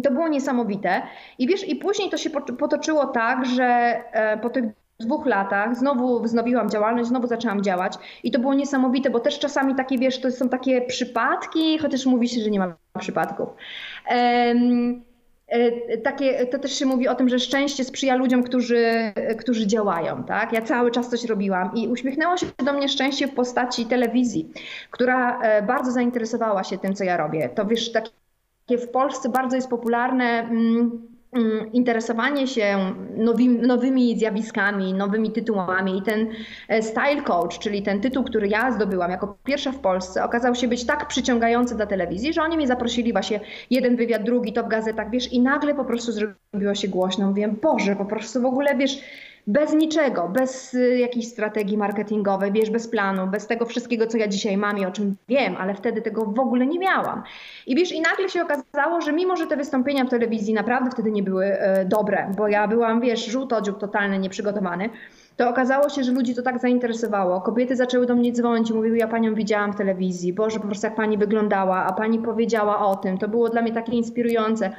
[0.04, 1.02] To było niesamowite.
[1.40, 3.64] I wiesz, i później to się potoczyło tak, że
[4.12, 4.66] e, po tych
[5.00, 9.76] dwóch latach znowu wznowiłam działalność, znowu zaczęłam działać i to było niesamowite, bo też czasami
[9.76, 13.50] takie, wiesz, to są takie przypadki, chociaż mówi się, że nie ma przypadków.
[14.10, 15.04] Um,
[16.04, 18.86] takie, to też się mówi o tym, że szczęście sprzyja ludziom, którzy,
[19.40, 20.24] którzy działają.
[20.24, 20.54] Tak?
[20.54, 24.52] Ja cały czas coś robiłam i uśmiechnęło się do mnie szczęście w postaci telewizji,
[24.92, 27.50] która e, bardzo zainteresowała się tym, co ja robię.
[27.50, 30.40] To wiesz, takie w Polsce bardzo jest popularne.
[30.40, 31.13] Mm,
[31.74, 36.28] interesowanie się nowymi, nowymi zjawiskami, nowymi tytułami i ten
[36.68, 40.68] e, Style Coach, czyli ten tytuł, który ja zdobyłam jako pierwsza w Polsce, okazał się
[40.68, 44.68] być tak przyciągający dla telewizji, że oni mnie zaprosili właśnie jeden wywiad, drugi, to w
[44.68, 47.28] gazetach, wiesz, i nagle po prostu zrobiło się głośno.
[47.28, 49.02] Mówię, Boże, po prostu w ogóle, wiesz,
[49.48, 54.28] bez niczego, bez y, jakiejś strategii marketingowej, wiesz, bez planu, bez tego wszystkiego, co ja
[54.28, 57.24] dzisiaj mam i o czym wiem, ale wtedy tego w ogóle nie miałam.
[57.68, 61.12] I wiesz, i nagle się okazało, że mimo, że te wystąpienia w telewizji naprawdę wtedy
[61.12, 64.90] nie były e, dobre, bo ja byłam, wiesz, żółtodziób totalny, nieprzygotowany,
[65.38, 67.42] to okazało się, że ludzi to tak zainteresowało.
[67.42, 70.88] Kobiety zaczęły do mnie dzwonić i mówiły, ja panią widziałam w telewizji, Boże, po prostu
[70.88, 73.18] jak pani wyglądała, a pani powiedziała o tym.
[73.18, 74.70] To było dla mnie takie inspirujące.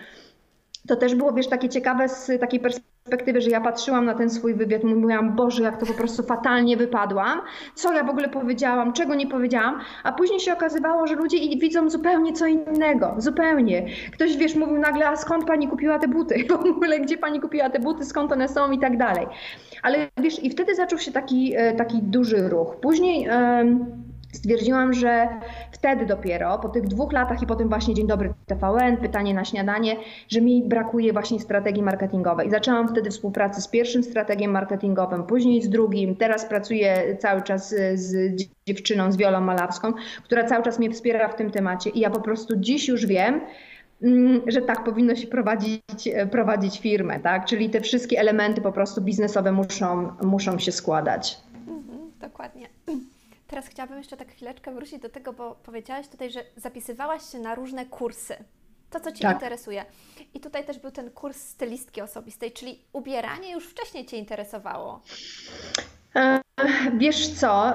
[0.88, 2.93] To też było, wiesz, takie ciekawe z takiej perspektywy,
[3.38, 7.40] że ja patrzyłam na ten swój wywiad mówiłam, Boże, jak to po prostu fatalnie wypadłam,
[7.74, 11.90] co ja w ogóle powiedziałam, czego nie powiedziałam, a później się okazywało, że ludzie widzą
[11.90, 13.86] zupełnie co innego, zupełnie.
[14.12, 17.70] Ktoś, wiesz, mówił nagle, a skąd pani kupiła te buty, w ogóle gdzie pani kupiła
[17.70, 19.26] te buty, skąd one są i tak dalej.
[19.82, 22.76] Ale wiesz, i wtedy zaczął się taki, e, taki duży ruch.
[22.76, 23.28] Później
[24.34, 25.28] stwierdziłam, że
[25.72, 29.96] wtedy dopiero, po tych dwóch latach i potem właśnie Dzień Dobry TVN, pytanie na śniadanie,
[30.28, 32.50] że mi brakuje właśnie strategii marketingowej.
[32.50, 36.16] Zaczęłam wtedy współpracę z pierwszym strategiem marketingowym, później z drugim.
[36.16, 39.92] Teraz pracuję cały czas z dziewczyną, z Wiolą Malawską,
[40.24, 41.90] która cały czas mnie wspiera w tym temacie.
[41.90, 43.40] I ja po prostu dziś już wiem,
[44.02, 47.44] mm, że tak powinno się prowadzić, prowadzić firmę, tak?
[47.44, 51.38] Czyli te wszystkie elementy po prostu biznesowe muszą, muszą się składać.
[51.68, 52.66] Mhm, dokładnie.
[53.54, 57.54] Teraz chciałabym jeszcze tak chwileczkę wrócić do tego, bo powiedziałaś tutaj, że zapisywałaś się na
[57.54, 58.36] różne kursy.
[58.90, 59.32] To, co Cię tak.
[59.36, 59.84] interesuje.
[60.34, 65.02] I tutaj też był ten kurs stylistki osobistej, czyli ubieranie już wcześniej Cię interesowało.
[66.16, 66.40] E,
[66.98, 67.74] wiesz co,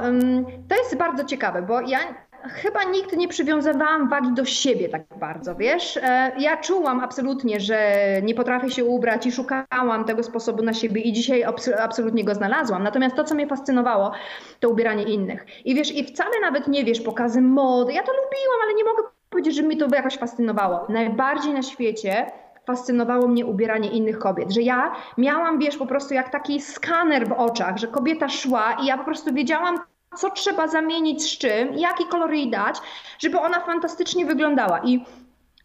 [0.70, 2.00] to jest bardzo ciekawe, bo ja
[2.44, 5.98] chyba nigdy nie przywiązywałam wagi do siebie tak bardzo, wiesz?
[5.98, 11.02] E, ja czułam absolutnie, że nie potrafię się ubrać i szukałam tego sposobu na siebie
[11.02, 11.44] i dzisiaj
[11.80, 12.84] absolutnie go znalazłam.
[12.84, 14.12] Natomiast to, co mnie fascynowało,
[14.60, 15.46] to ubieranie innych.
[15.66, 17.94] I wiesz, i wcale nawet nie wiesz, pokazy mody.
[17.94, 20.86] Ja to lubiłam, ale nie mogę powiedzieć, że mi to jakoś fascynowało.
[20.90, 22.32] Najbardziej na świecie
[22.66, 27.32] fascynowało mnie ubieranie innych kobiet, że ja miałam, wiesz, po prostu jak taki skaner w
[27.32, 29.80] oczach, że kobieta szła i ja po prostu wiedziałam,
[30.18, 32.76] co trzeba zamienić z czym, jaki kolor jej dać,
[33.20, 34.80] żeby ona fantastycznie wyglądała.
[34.84, 35.06] I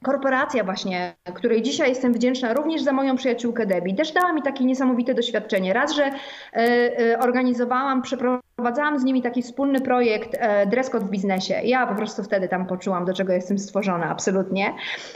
[0.04, 4.64] korporacja właśnie, której dzisiaj jestem wdzięczna również za moją przyjaciółkę Debbie, też dała mi takie
[4.64, 5.72] niesamowite doświadczenie.
[5.72, 6.60] Raz, że y,
[7.00, 11.54] y, organizowałam, przeprowadzałam z nimi taki wspólny projekt y, Dress Code w biznesie.
[11.64, 14.74] Ja po prostu wtedy tam poczułam, do czego jestem stworzona, absolutnie.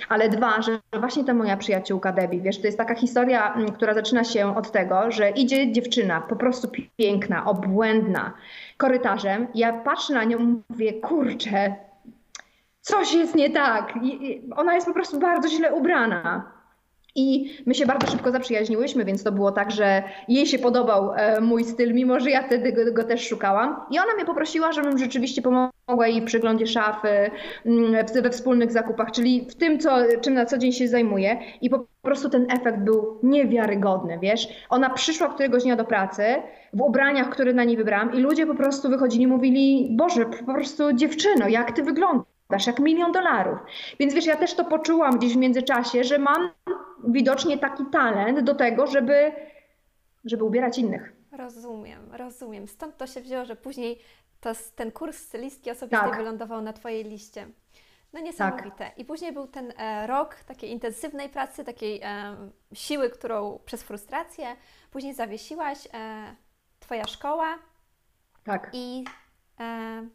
[0.09, 4.25] Ale dwa, że właśnie ta moja przyjaciółka Debbie, wiesz, to jest taka historia, która zaczyna
[4.25, 8.33] się od tego, że idzie dziewczyna, po prostu piękna, obłędna,
[8.77, 9.47] korytarzem.
[9.55, 11.88] Ja patrzę na nią, mówię, kurczę,
[12.81, 13.95] coś jest nie tak.
[14.57, 16.59] Ona jest po prostu bardzo źle ubrana.
[17.19, 21.41] I my się bardzo szybko zaprzyjaźniłyśmy, więc to było tak, że jej się podobał e,
[21.41, 23.77] mój styl, mimo że ja wtedy go, go, też szukałam.
[23.91, 27.31] I ona mnie poprosiła, żebym rzeczywiście pomogła jej w przeglądzie szafy,
[27.67, 31.39] mm, we wspólnych zakupach, czyli w tym, co, czym na co dzień się zajmuję.
[31.61, 34.49] I po prostu ten efekt był niewiarygodny, wiesz.
[34.69, 36.23] Ona przyszła któregoś dnia do pracy
[36.73, 40.53] w ubraniach, które na niej wybrałam i ludzie po prostu wychodzili i mówili, Boże, po
[40.55, 42.38] prostu dziewczyno, jak ty wyglądasz?
[42.51, 43.59] Dasz jak milion dolarów.
[44.01, 46.51] Więc wiesz, ja też to poczułam gdzieś w międzyczasie, że mam
[47.05, 49.33] widocznie taki talent do tego, żeby,
[50.25, 51.13] żeby ubierać innych.
[51.33, 52.69] Rozumiem, rozumiem.
[52.69, 53.99] Stąd to się wzięło, że później
[54.41, 56.17] to, ten kurs stylistki osobistej tak.
[56.17, 57.47] wylądował na Twojej liście.
[58.13, 58.71] No niesamowite.
[58.71, 58.99] Tak.
[58.99, 62.37] I później był ten e, rok takiej intensywnej pracy, takiej e,
[62.75, 64.57] siły, którą przez frustrację
[64.91, 65.89] później zawiesiłaś.
[65.95, 66.37] E,
[66.81, 67.59] twoja szkoła.
[68.45, 68.71] Tak.
[68.73, 69.05] I
[69.61, 70.09] e,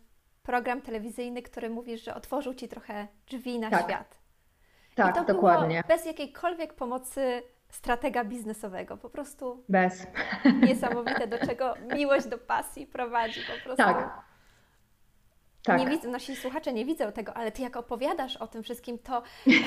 [0.43, 3.83] program telewizyjny, który mówisz, że otworzył Ci trochę drzwi na tak.
[3.83, 4.17] świat.
[4.95, 5.83] Tak, I to dokładnie.
[5.87, 8.97] bez jakiejkolwiek pomocy stratega biznesowego.
[8.97, 10.07] Po prostu bez.
[10.67, 13.83] Niesamowite, do czego miłość do pasji prowadzi po prostu.
[13.83, 14.23] Tak.
[15.63, 15.79] Tak.
[15.79, 19.23] Nie widzę, nasi słuchacze nie widzą tego, ale ty jak opowiadasz o tym wszystkim, to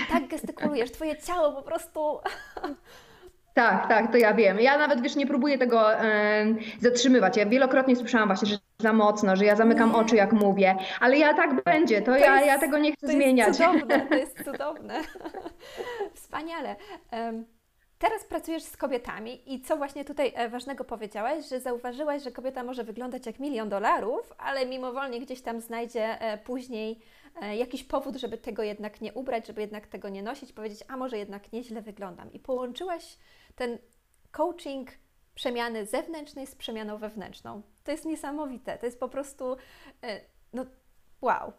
[0.09, 2.01] tak gestykulujesz, twoje ciało po prostu
[3.57, 4.61] Tak, tak, to ja wiem.
[4.61, 6.47] Ja nawet, wiesz, nie próbuję tego e,
[6.81, 7.37] zatrzymywać.
[7.37, 11.35] Ja wielokrotnie słyszałam właśnie, że za mocno, że ja zamykam oczy, jak mówię, ale ja
[11.35, 13.49] tak będzie, to, to ja, jest, ja tego nie chcę to zmieniać.
[13.49, 15.01] Jest cudowne, to jest cudowne.
[16.15, 16.77] Wspaniale.
[17.13, 17.45] Um,
[17.99, 22.65] teraz pracujesz z kobietami i co właśnie tutaj e, ważnego powiedziałaś, że zauważyłaś, że kobieta
[22.65, 27.01] może wyglądać jak milion dolarów, ale mimowolnie gdzieś tam znajdzie e, później
[27.43, 30.97] E, jakiś powód, żeby tego jednak nie ubrać, żeby jednak tego nie nosić, powiedzieć, a
[30.97, 32.33] może jednak nieźle wyglądam.
[32.33, 33.19] I połączyłaś
[33.57, 33.79] ten
[34.31, 34.91] coaching
[35.35, 37.63] przemiany zewnętrznej z przemianą wewnętrzną.
[37.85, 38.79] To jest niesamowite.
[38.79, 39.57] To jest po prostu,
[40.03, 40.21] e,
[40.53, 40.67] no
[41.21, 41.53] wow.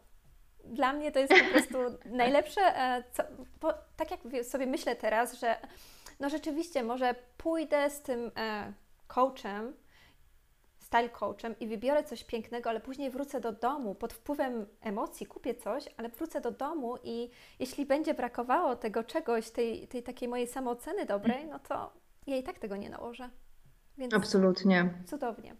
[0.64, 1.78] Dla mnie to jest po prostu
[2.24, 3.24] najlepsze, e, co,
[3.62, 5.58] bo, tak jak sobie myślę teraz, że
[6.20, 8.32] no rzeczywiście może pójdę z tym
[9.08, 9.74] coachem,
[10.88, 15.56] style coachem i wybiorę coś pięknego, ale później wrócę do domu pod wpływem emocji, kupię
[15.56, 20.48] coś, ale wrócę do domu i jeśli będzie brakowało tego czegoś, tej, tej takiej mojej
[20.48, 21.94] samooceny dobrej, no to
[22.28, 23.30] ja i tak tego nie nałożę.
[23.98, 24.94] Więc Absolutnie.
[25.06, 25.56] Cudownie.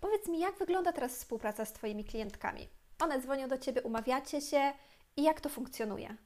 [0.00, 2.68] Powiedz mi, jak wygląda teraz współpraca z Twoimi klientkami?
[3.00, 4.72] One dzwonią do Ciebie, umawiacie się
[5.16, 6.16] i jak to funkcjonuje?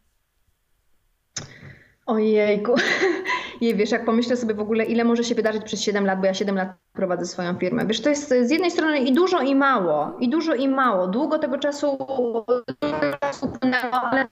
[2.06, 2.74] Ojejku.
[3.60, 6.26] I wiesz, jak pomyślę sobie w ogóle, ile może się wydarzyć przez 7 lat, bo
[6.26, 7.86] ja 7 lat prowadzę swoją firmę.
[7.86, 10.16] Wiesz, to jest z jednej strony i dużo, i mało.
[10.20, 11.06] I dużo, i mało.
[11.06, 12.64] Długo tego czasu, długo
[13.20, 13.52] czasu
[14.12, 14.26] ale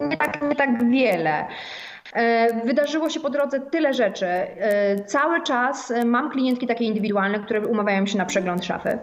[0.00, 1.46] nie tak, nie tak wiele.
[2.14, 4.26] E, wydarzyło się po drodze tyle rzeczy.
[4.26, 8.98] E, cały czas e, mam klientki takie indywidualne, które umawiają się na przegląd szafy.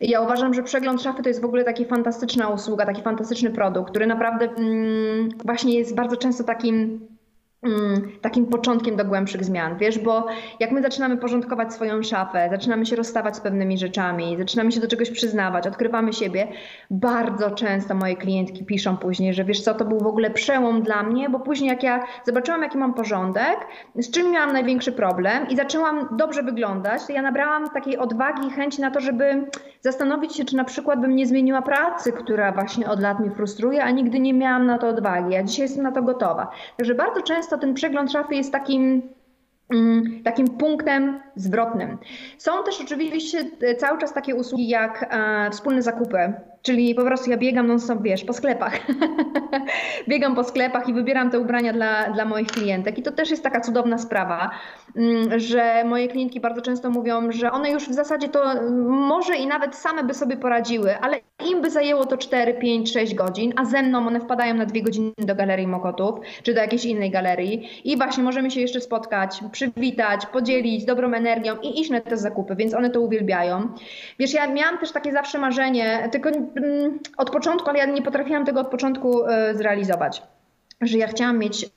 [0.00, 3.90] Ja uważam, że przegląd szafy to jest w ogóle taka fantastyczna usługa, taki fantastyczny produkt,
[3.90, 7.00] który naprawdę mm, właśnie jest bardzo często takim
[8.20, 10.26] takim początkiem do głębszych zmian, wiesz, bo
[10.60, 14.88] jak my zaczynamy porządkować swoją szafę, zaczynamy się rozstawać z pewnymi rzeczami, zaczynamy się do
[14.88, 16.48] czegoś przyznawać, odkrywamy siebie,
[16.90, 21.02] bardzo często moje klientki piszą później, że wiesz co, to był w ogóle przełom dla
[21.02, 23.56] mnie, bo później jak ja zobaczyłam, jaki mam porządek,
[23.94, 28.50] z czym miałam największy problem i zaczęłam dobrze wyglądać, to ja nabrałam takiej odwagi i
[28.50, 29.50] chęci na to, żeby
[29.80, 33.84] zastanowić się, czy na przykład bym nie zmieniła pracy, która właśnie od lat mnie frustruje,
[33.84, 36.50] a nigdy nie miałam na to odwagi, a dzisiaj jestem na to gotowa.
[36.76, 39.02] Także bardzo często ten przegląd szafy jest takim
[39.70, 41.98] mm, takim punktem zwrotnym.
[42.38, 46.32] Są też oczywiście e, cały czas takie usługi jak e, wspólne zakupy,
[46.66, 48.80] czyli po prostu ja biegam non stop, wiesz, po sklepach.
[50.08, 53.42] biegam po sklepach i wybieram te ubrania dla, dla moich klientek i to też jest
[53.42, 54.50] taka cudowna sprawa,
[54.96, 58.44] mm, że moje klientki bardzo często mówią, że one już w zasadzie to
[58.88, 63.14] może i nawet same by sobie poradziły, ale im by zajęło to 4, 5, 6
[63.14, 66.84] godzin, a ze mną one wpadają na dwie godziny do Galerii Mokotów, czy do jakiejś
[66.84, 72.00] innej galerii i właśnie możemy się jeszcze spotkać, przywitać, podzielić dobrą energią i iść na
[72.00, 73.68] te zakupy, więc one to uwielbiają.
[74.18, 76.55] Wiesz, ja miałam też takie zawsze marzenie, tylko mm,
[77.16, 80.22] od początku, ale ja nie potrafiłam tego od początku e, zrealizować,
[80.80, 81.70] że ja chciałam mieć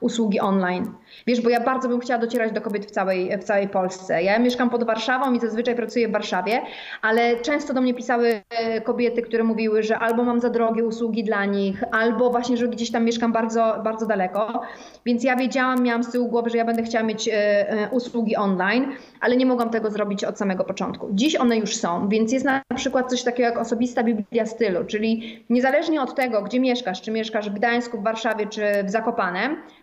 [0.00, 0.92] usługi online.
[1.26, 4.22] Wiesz, bo ja bardzo bym chciała docierać do kobiet w całej, w całej Polsce.
[4.22, 6.62] Ja mieszkam pod Warszawą i zazwyczaj pracuję w Warszawie,
[7.02, 11.24] ale często do mnie pisały e, kobiety, które mówiły, że albo mam za drogie usługi
[11.24, 14.62] dla nich, albo właśnie, że gdzieś tam mieszkam bardzo, bardzo daleko.
[15.06, 17.32] Więc ja wiedziałam, miałam z tyłu głowy, że ja będę chciała mieć e,
[17.70, 21.08] e, usługi online, ale nie mogłam tego zrobić od samego początku.
[21.12, 25.44] Dziś one już są, więc jest na przykład coś takiego jak osobista Biblia stylu, czyli
[25.50, 29.09] niezależnie od tego, gdzie mieszkasz, czy mieszkasz w Gdańsku, w Warszawie, czy w Zakopanem,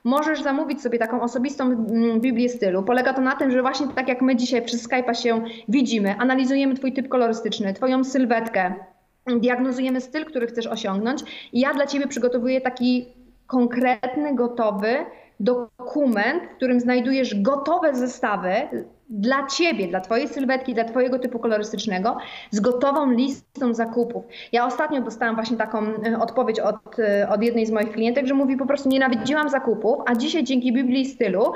[0.04, 2.84] możesz zamówić sobie taką osobistą mm, Biblię stylu.
[2.84, 6.76] Polega to na tym, że właśnie tak jak my dzisiaj przez Skype'a się widzimy, analizujemy
[6.76, 8.74] Twój typ kolorystyczny, Twoją sylwetkę,
[9.26, 13.08] diagnozujemy styl, który chcesz osiągnąć i ja dla Ciebie przygotowuję taki
[13.48, 14.96] konkretny, gotowy
[15.40, 18.54] dokument, w którym znajdujesz gotowe zestawy
[19.10, 22.18] dla ciebie, dla twojej sylwetki, dla twojego typu kolorystycznego
[22.52, 24.26] z gotową listą zakupów.
[24.52, 28.34] Ja ostatnio dostałam właśnie taką e, odpowiedź od, e, od jednej z moich klientek, że
[28.34, 31.54] mówi po prostu nienawidziłam zakupów, a dzisiaj dzięki Biblii stylu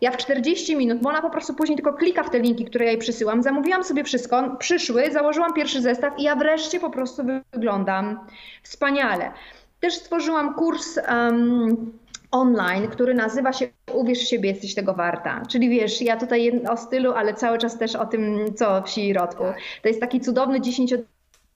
[0.00, 2.84] ja w 40 minut, bo ona po prostu później tylko klika w te linki, które
[2.84, 7.22] ja jej przysyłam, zamówiłam sobie wszystko, przyszły, założyłam pierwszy zestaw i ja wreszcie po prostu
[7.52, 8.18] wyglądam
[8.62, 9.32] wspaniale.
[9.80, 11.92] Też stworzyłam kurs um,
[12.30, 15.42] online, który nazywa się Uwierz w siebie, jesteś tego warta.
[15.48, 19.44] Czyli wiesz, ja tutaj o stylu, ale cały czas też o tym, co w środku.
[19.82, 20.94] To jest taki cudowny 10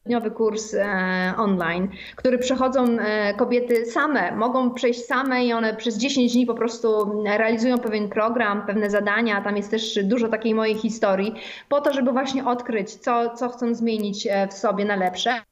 [0.06, 5.98] dniowy kurs e, online, który przechodzą e, kobiety same, mogą przejść same i one przez
[5.98, 10.74] 10 dni po prostu realizują pewien program, pewne zadania, tam jest też dużo takiej mojej
[10.74, 11.34] historii,
[11.68, 15.42] po to, żeby właśnie odkryć, co, co chcą zmienić e, w sobie na lepsze.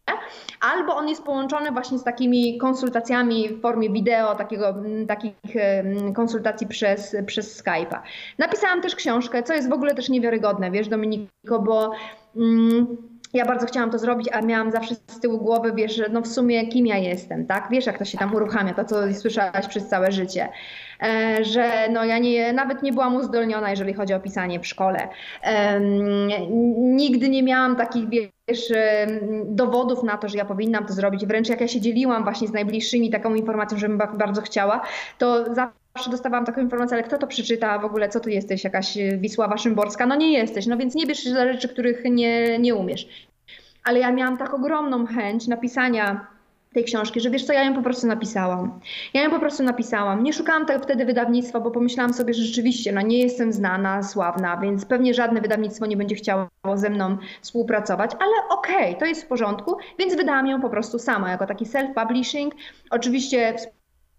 [0.61, 4.74] Albo on jest połączony właśnie z takimi konsultacjami w formie wideo, takiego,
[5.08, 5.34] takich
[6.14, 8.00] konsultacji przez, przez Skype'a.
[8.38, 11.92] Napisałam też książkę, co jest w ogóle też niewiarygodne, wiesz Dominiko, bo...
[12.37, 16.22] Mm, ja bardzo chciałam to zrobić, a miałam zawsze z tyłu głowy, wiesz, że no
[16.22, 17.68] w sumie kim ja jestem, tak?
[17.70, 20.48] Wiesz, jak to się tam uruchamia, to co słyszałaś przez całe życie.
[21.02, 25.08] E, że no ja nie, nawet nie byłam uzdolniona, jeżeli chodzi o pisanie w szkole.
[25.42, 25.80] E,
[26.78, 28.72] nigdy nie miałam takich, wiesz,
[29.44, 31.26] dowodów na to, że ja powinnam to zrobić.
[31.26, 34.80] Wręcz jak ja się dzieliłam właśnie z najbliższymi taką informacją, żebym bardzo chciała,
[35.18, 38.98] to zawsze dostawałam taką informację, ale kto to przeczyta w ogóle, co tu jesteś, jakaś
[39.18, 40.06] Wisława Szymborska?
[40.06, 43.28] No nie jesteś, no więc nie bierz się za rzeczy, których nie, nie umiesz.
[43.84, 46.26] Ale ja miałam tak ogromną chęć napisania
[46.74, 48.80] tej książki, że wiesz co, ja ją po prostu napisałam.
[49.14, 50.22] Ja ją po prostu napisałam.
[50.22, 54.56] Nie szukałam tego wtedy wydawnictwa, bo pomyślałam sobie, że rzeczywiście no, nie jestem znana, sławna,
[54.56, 59.22] więc pewnie żadne wydawnictwo nie będzie chciało ze mną współpracować, ale okej, okay, to jest
[59.22, 62.51] w porządku, więc wydałam ją po prostu sama, jako taki self-publishing.
[62.90, 63.55] Oczywiście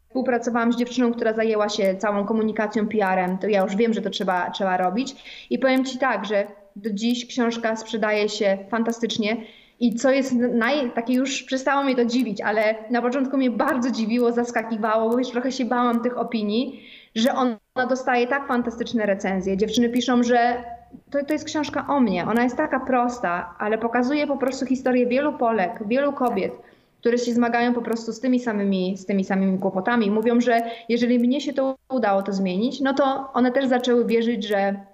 [0.10, 4.10] Współpracowałam z dziewczyną, która zajęła się całą komunikacją, PR-em, to ja już wiem, że to
[4.10, 5.16] trzeba, trzeba robić.
[5.50, 9.38] I powiem Ci tak, że do dziś książka sprzedaje się fantastycznie.
[9.80, 13.92] I co jest naj, takie już przestało mnie to dziwić, ale na początku mnie bardzo
[13.92, 16.84] dziwiło, zaskakiwało, bo już trochę się bałam tych opinii,
[17.16, 19.58] że ona dostaje tak fantastyczne recenzje.
[19.58, 20.64] Dziewczyny piszą, że
[21.12, 22.26] to, to jest książka o mnie.
[22.26, 26.54] Ona jest taka prosta, ale pokazuje po prostu historię wielu Polek, wielu kobiet,
[27.00, 30.12] które się zmagają po prostu z tymi samymi, z tymi samymi kłopotami.
[30.12, 34.44] Mówią, że jeżeli mnie się to udało to zmienić, no to one też zaczęły wierzyć,
[34.44, 34.86] że,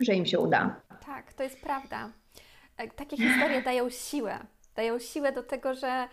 [0.00, 0.80] że im się uda.
[1.06, 2.10] Tak, to jest prawda.
[2.76, 4.38] E, takie historie dają siłę.
[4.76, 6.08] Dają siłę do tego, że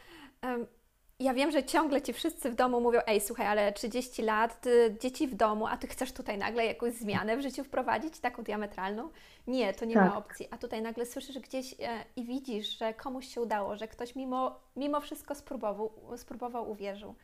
[1.20, 4.95] ja wiem, że ciągle ci wszyscy w domu mówią: Ej, słuchaj, ale 30 lat, ty,
[4.99, 9.09] dzieci w domu, a ty chcesz tutaj nagle jakąś zmianę w życiu wprowadzić, taką diametralną?
[9.47, 10.09] Nie, to nie tak.
[10.09, 10.47] ma opcji.
[10.51, 14.59] A tutaj nagle słyszysz gdzieś e, i widzisz, że komuś się udało, że ktoś mimo,
[14.76, 17.15] mimo wszystko spróbował, spróbował uwierzył.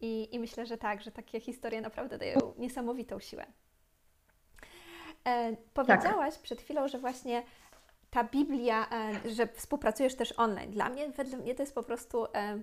[0.00, 3.46] I, I myślę, że tak, że takie historie naprawdę dają niesamowitą siłę.
[5.24, 6.42] E, powiedziałaś tak.
[6.42, 7.42] przed chwilą, że właśnie
[8.10, 10.70] ta Biblia, e, że współpracujesz też online.
[10.70, 12.62] Dla mnie, wedle mnie to jest po prostu e,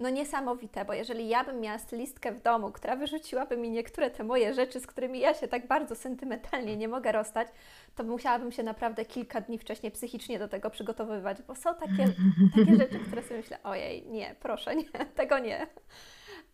[0.00, 4.24] no niesamowite, bo jeżeli ja bym miała stylistkę w domu, która wyrzuciłaby mi niektóre te
[4.24, 7.48] moje rzeczy, z którymi ja się tak bardzo sentymentalnie nie mogę rozstać,
[7.94, 12.04] to musiałabym się naprawdę kilka dni wcześniej psychicznie do tego przygotowywać, bo są takie,
[12.56, 14.84] takie rzeczy, które sobie myślę, ojej, nie, proszę, nie,
[15.16, 15.66] tego nie.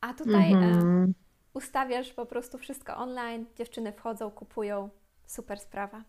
[0.01, 1.14] A tutaj mhm.
[1.55, 4.88] ustawiasz po prostu wszystko online, dziewczyny wchodzą, kupują,
[5.26, 6.03] super sprawa.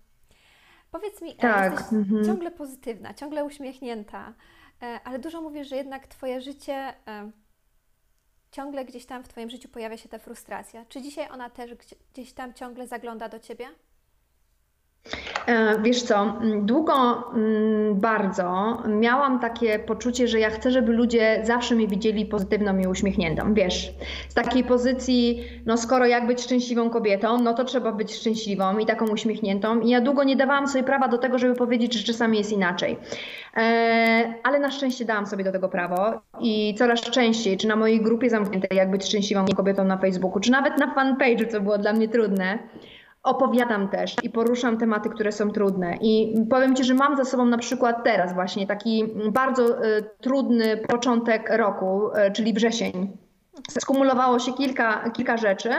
[0.92, 1.72] Powiedz mi, tak.
[1.72, 2.26] jesteś mhm.
[2.26, 4.57] ciągle pozytywna, ciągle uśmiechnięta, e,
[5.04, 7.32] ale dużo mówisz, że jednak Twoje życie, e,
[8.52, 10.86] ciągle gdzieś tam w Twoim życiu pojawia się ta frustracja.
[10.86, 11.72] Czy dzisiaj ona też
[12.14, 13.68] gdzieś tam ciągle zagląda do Ciebie?
[15.48, 17.24] E, wiesz co, długo
[17.94, 23.54] bardzo miałam takie poczucie, że ja chcę, żeby ludzie zawsze mnie widzieli pozytywną i uśmiechniętą.
[23.54, 23.94] Wiesz,
[24.30, 28.86] z takiej pozycji, no skoro jak być szczęśliwą kobietą, no to trzeba być szczęśliwą i
[28.86, 29.80] taką uśmiechniętą.
[29.80, 32.98] I ja długo nie dawałam sobie prawa do tego, żeby powiedzieć, że czasami jest inaczej.
[33.58, 38.02] E, ale na szczęście dałam sobie do tego prawo i coraz częściej, czy na mojej
[38.02, 41.94] grupie zamkniętej, jak być szczęśliwą kobietą na Facebooku, czy nawet na fanpage'u, co było dla
[41.94, 42.60] mnie trudne,
[43.24, 45.98] opowiadam też i poruszam tematy, które są trudne.
[46.02, 50.78] I powiem Ci, że mam za sobą na przykład teraz właśnie taki bardzo y, trudny
[50.78, 53.18] początek roku, y, czyli wrzesień
[53.70, 55.70] skumulowało się kilka, kilka rzeczy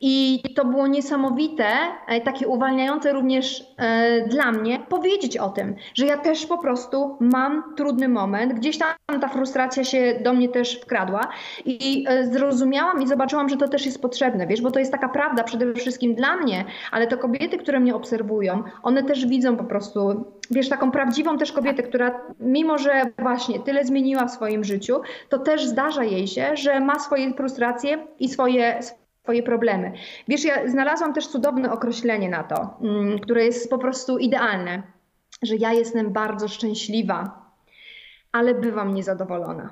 [0.00, 1.66] i to było niesamowite,
[2.06, 7.16] e, takie uwalniające również e, dla mnie powiedzieć o tym, że ja też po prostu
[7.20, 11.20] mam trudny moment, gdzieś tam ta frustracja się do mnie też wkradła
[11.64, 15.08] i e, zrozumiałam i zobaczyłam, że to też jest potrzebne, wiesz, bo to jest taka
[15.08, 19.64] prawda przede wszystkim dla mnie, ale to kobiety, które mnie obserwują, one też widzą po
[19.64, 25.00] prostu wiesz, taką prawdziwą też kobietę, która mimo, że właśnie tyle zmieniła w swoim życiu,
[25.28, 28.80] to też zdarza jej się, że ma swoje frustracje i swoje,
[29.22, 29.92] swoje problemy.
[30.28, 34.82] Wiesz, ja znalazłam też cudowne określenie na to, mm, które jest po prostu idealne,
[35.42, 37.44] że ja jestem bardzo szczęśliwa,
[38.32, 39.70] ale bywam niezadowolona.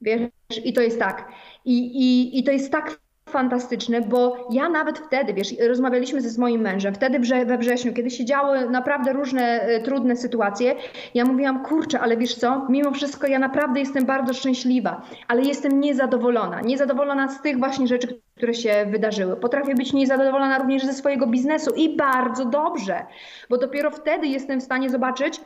[0.00, 0.30] Wiesz,
[0.64, 1.32] i to jest tak.
[1.64, 3.03] I, i, i to jest tak
[3.34, 8.24] fantastyczne, bo ja nawet wtedy, wiesz, rozmawialiśmy ze moim mężem, wtedy we wrześniu, kiedy się
[8.24, 10.74] działy naprawdę różne e, trudne sytuacje,
[11.14, 15.80] ja mówiłam, kurczę, ale wiesz co, mimo wszystko ja naprawdę jestem bardzo szczęśliwa, ale jestem
[15.80, 16.60] niezadowolona.
[16.60, 19.36] Niezadowolona z tych właśnie rzeczy, które się wydarzyły.
[19.36, 23.06] Potrafię być niezadowolona również ze swojego biznesu i bardzo dobrze,
[23.50, 25.40] bo dopiero wtedy jestem w stanie zobaczyć,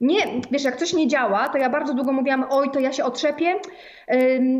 [0.00, 3.04] nie, wiesz, jak coś nie działa, to ja bardzo długo mówiłam, oj, to ja się
[3.04, 3.54] otrzepię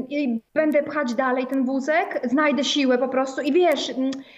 [0.09, 3.95] i będę pchać dalej ten wózek, znajdę siłę po prostu i wiesz,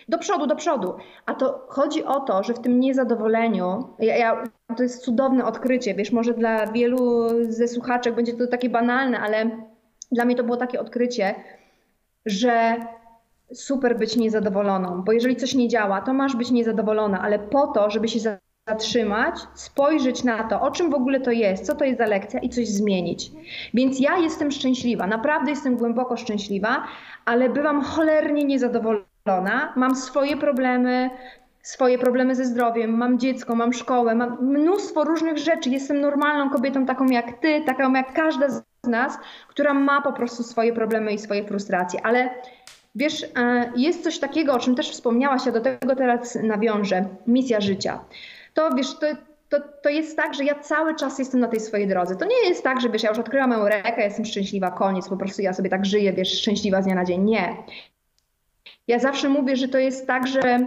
[0.09, 0.95] do przodu, do przodu.
[1.27, 4.45] A to chodzi o to, że w tym niezadowoleniu, ja, ja,
[4.77, 9.51] to jest cudowne odkrycie, wiesz, może dla wielu ze słuchaczek będzie to takie banalne, ale
[10.13, 11.35] dla mnie to było takie odkrycie,
[12.27, 12.77] że
[13.53, 17.91] super być niezadowoloną, bo jeżeli coś nie działa, to masz być niezadowolona, ale po to,
[17.91, 18.39] żeby się
[18.69, 22.41] zatrzymać, spojrzeć na to, o czym w ogóle to jest, co to jest za lekcja
[22.41, 23.31] i coś zmienić.
[23.75, 26.87] Więc ja jestem szczęśliwa, naprawdę jestem głęboko szczęśliwa,
[27.25, 29.73] ale bywam cholernie niezadowolona.
[29.77, 31.11] Mam swoje problemy,
[31.63, 35.71] swoje problemy ze zdrowiem, mam dziecko, mam szkołę, mam mnóstwo różnych rzeczy.
[35.71, 40.43] Jestem normalną kobietą, taką jak ty, taką jak każda z nas, która ma po prostu
[40.43, 42.01] swoje problemy i swoje frustracje.
[42.07, 42.31] Ale
[42.95, 47.61] wiesz, e, jest coś takiego, o czym też wspomniałaś, ja do tego teraz nawiążę misja
[47.61, 48.01] życia
[48.57, 49.07] to wiesz, to,
[49.49, 52.17] to, to jest tak, że ja cały czas jestem na tej swojej drodze.
[52.17, 55.43] To nie jest tak, że wiesz, ja już odkryłam Eurekę, jestem szczęśliwa, koniec, po prostu
[55.43, 57.25] ja sobie tak żyję, wiesz, szczęśliwa z dnia na dzień.
[57.25, 57.57] Nie.
[58.89, 60.67] Ja zawsze mówię, że to jest tak, że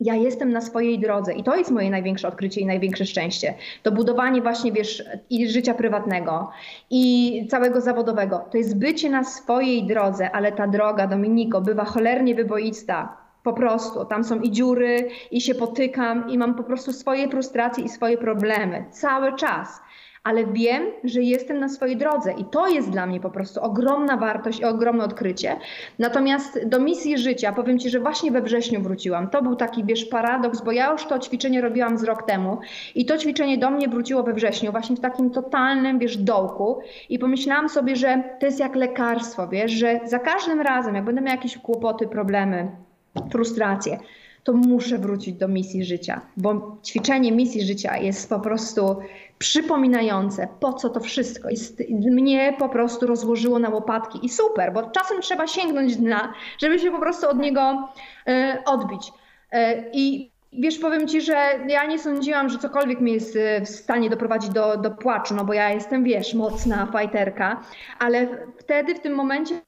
[0.00, 3.54] ja jestem na swojej drodze i to jest moje największe odkrycie i największe szczęście.
[3.82, 6.50] To budowanie właśnie, wiesz, i życia prywatnego
[6.90, 8.44] i całego zawodowego.
[8.50, 14.04] To jest bycie na swojej drodze, ale ta droga, Dominiko, bywa cholernie wyboista po prostu.
[14.04, 18.18] Tam są i dziury, i się potykam, i mam po prostu swoje frustracje i swoje
[18.18, 19.80] problemy cały czas.
[20.28, 24.16] ale wiem, że jestem na swojej drodze i to jest dla mnie po prostu ogromna
[24.16, 25.56] wartość i ogromne odkrycie.
[25.98, 29.30] Natomiast do misji życia powiem Ci, że właśnie we wrześniu wróciłam.
[29.30, 32.58] To był taki, wiesz, paradoks, bo ja już to ćwiczenie robiłam z rok temu
[32.94, 36.78] i to ćwiczenie do mnie wróciło we wrześniu, właśnie w takim totalnym, wiesz, dołku
[37.08, 41.20] i pomyślałam sobie, że to jest jak lekarstwo, wiesz, że za każdym razem, jak będę
[41.20, 42.87] miała jakieś kłopoty, problemy,
[43.30, 43.98] frustracje,
[44.44, 48.96] to muszę wrócić do misji życia, bo ćwiczenie misji życia jest po prostu
[49.38, 51.50] przypominające, po co to wszystko.
[51.50, 56.78] Jest, mnie po prostu rozłożyło na łopatki i super, bo czasem trzeba sięgnąć dna, żeby
[56.78, 57.88] się po prostu od niego
[58.26, 59.12] e, odbić.
[59.52, 61.34] E, I Wiesz, powiem Ci, że
[61.68, 65.44] ja nie sądziłam, że cokolwiek mnie jest e, w stanie doprowadzić do, do płaczu, no
[65.44, 67.62] bo ja jestem, wiesz, mocna fajterka,
[67.98, 68.28] ale
[68.58, 69.60] wtedy, w tym momencie,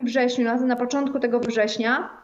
[0.00, 2.19] w wrześniu, na, na początku tego września,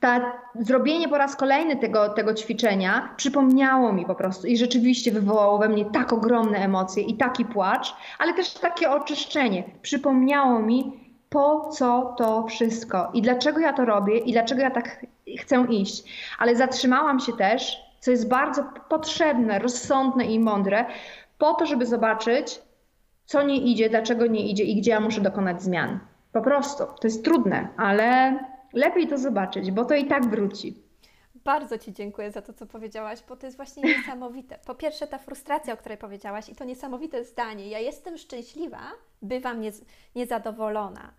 [0.00, 5.58] ta, zrobienie po raz kolejny tego, tego ćwiczenia przypomniało mi po prostu i rzeczywiście wywołało
[5.58, 9.64] we mnie tak ogromne emocje i taki płacz, ale też takie oczyszczenie.
[9.82, 11.00] Przypomniało mi,
[11.30, 15.06] po co to wszystko i dlaczego ja to robię i dlaczego ja tak
[15.38, 16.04] chcę iść.
[16.38, 20.84] Ale zatrzymałam się też, co jest bardzo potrzebne, rozsądne i mądre,
[21.38, 22.62] po to, żeby zobaczyć,
[23.24, 25.98] co nie idzie, dlaczego nie idzie i gdzie ja muszę dokonać zmian.
[26.32, 26.84] Po prostu.
[26.84, 28.38] To jest trudne, ale
[28.72, 30.82] lepiej to zobaczyć, bo to i tak wróci.
[31.44, 34.58] Bardzo Ci dziękuję za to, co powiedziałaś, bo to jest właśnie niesamowite.
[34.66, 37.68] Po pierwsze, ta frustracja, o której powiedziałaś, i to niesamowite zdanie.
[37.68, 38.80] Ja jestem szczęśliwa,
[39.22, 41.14] bywam niez niezadowolona.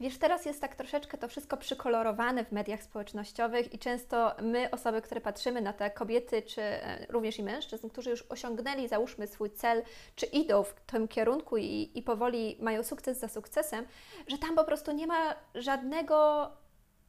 [0.00, 5.02] Wiesz, teraz jest tak troszeczkę to wszystko przykolorowane w mediach społecznościowych i często my, osoby,
[5.02, 9.50] które patrzymy na te kobiety, czy e, również i mężczyzn, którzy już osiągnęli, załóżmy, swój
[9.50, 9.82] cel,
[10.16, 13.86] czy idą w tym kierunku i, i powoli mają sukces za sukcesem,
[14.28, 16.46] że tam po prostu nie ma żadnego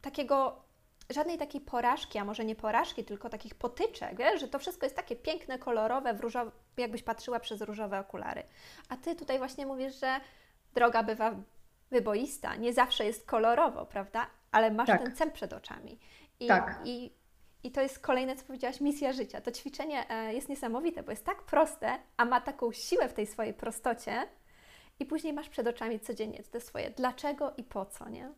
[0.02, 0.62] takiego,
[1.10, 4.42] żadnej takiej porażki, a może nie porażki, tylko takich potyczek, wiesz?
[4.42, 8.44] że to wszystko jest takie piękne, kolorowe, w różowe, jakbyś patrzyła przez różowe okulary.
[8.90, 10.20] A Ty tutaj właśnie mówisz, że
[10.74, 11.36] droga bywa
[11.92, 14.28] wyboista, nie zawsze jest kolorowo, prawda?
[14.52, 15.04] Ale masz tak.
[15.04, 16.00] ten cel przed oczami.
[16.40, 16.82] I, tak.
[16.86, 17.14] I,
[17.64, 19.42] I to jest kolejne, co powiedziałaś, misja życia.
[19.42, 23.28] To ćwiczenie e, jest niesamowite, bo jest tak proste, a ma taką siłę w tej
[23.28, 24.28] swojej prostocie,
[25.02, 28.32] i później masz przed oczami codziennie te swoje dlaczego i po co, nie?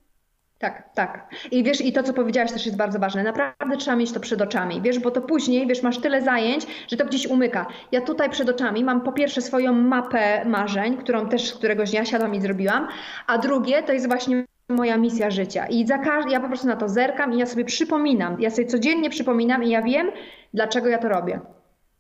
[0.64, 1.30] Tak, tak.
[1.52, 3.24] I wiesz, i to, co powiedziałaś, też jest bardzo ważne.
[3.24, 6.98] Naprawdę trzeba mieć to przed oczami, wiesz, bo to później, wiesz, masz tyle zajęć, że
[6.98, 7.66] to gdzieś umyka.
[7.92, 12.36] Ja tutaj przed oczami mam po pierwsze swoją mapę marzeń, którą też któregoś dnia siadłam
[12.36, 12.88] i zrobiłam,
[13.28, 15.68] a drugie to jest właśnie moja misja życia.
[15.68, 18.68] I za każdy, ja po prostu na to zerkam i ja sobie przypominam, ja sobie
[18.68, 20.12] codziennie przypominam i ja wiem,
[20.54, 21.40] dlaczego ja to robię.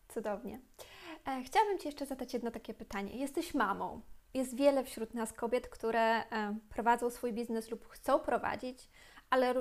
[0.08, 0.60] Cudownie.
[1.28, 3.18] E, chciałabym Ci jeszcze zadać jedno takie pytanie.
[3.18, 4.02] Jesteś mamą
[4.34, 8.90] jest wiele wśród nas kobiet, które e, prowadzą swój biznes lub chcą prowadzić,
[9.30, 9.54] ale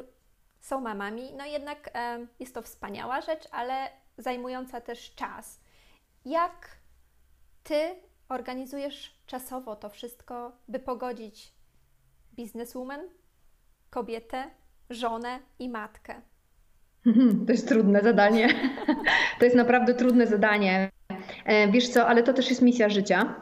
[0.60, 1.32] są mamami.
[1.38, 5.60] No jednak e, jest to wspaniała rzecz, ale zajmująca też czas.
[6.24, 6.76] Jak
[7.62, 7.94] ty
[8.28, 11.52] organizujesz czasowo to wszystko, by pogodzić
[12.34, 13.00] bizneswoman,
[13.90, 14.50] kobietę,
[14.90, 16.22] żonę i matkę?
[17.46, 18.48] To jest trudne zadanie.
[19.38, 20.90] To jest naprawdę trudne zadanie.
[21.44, 23.34] E, wiesz co, ale to też jest misja życia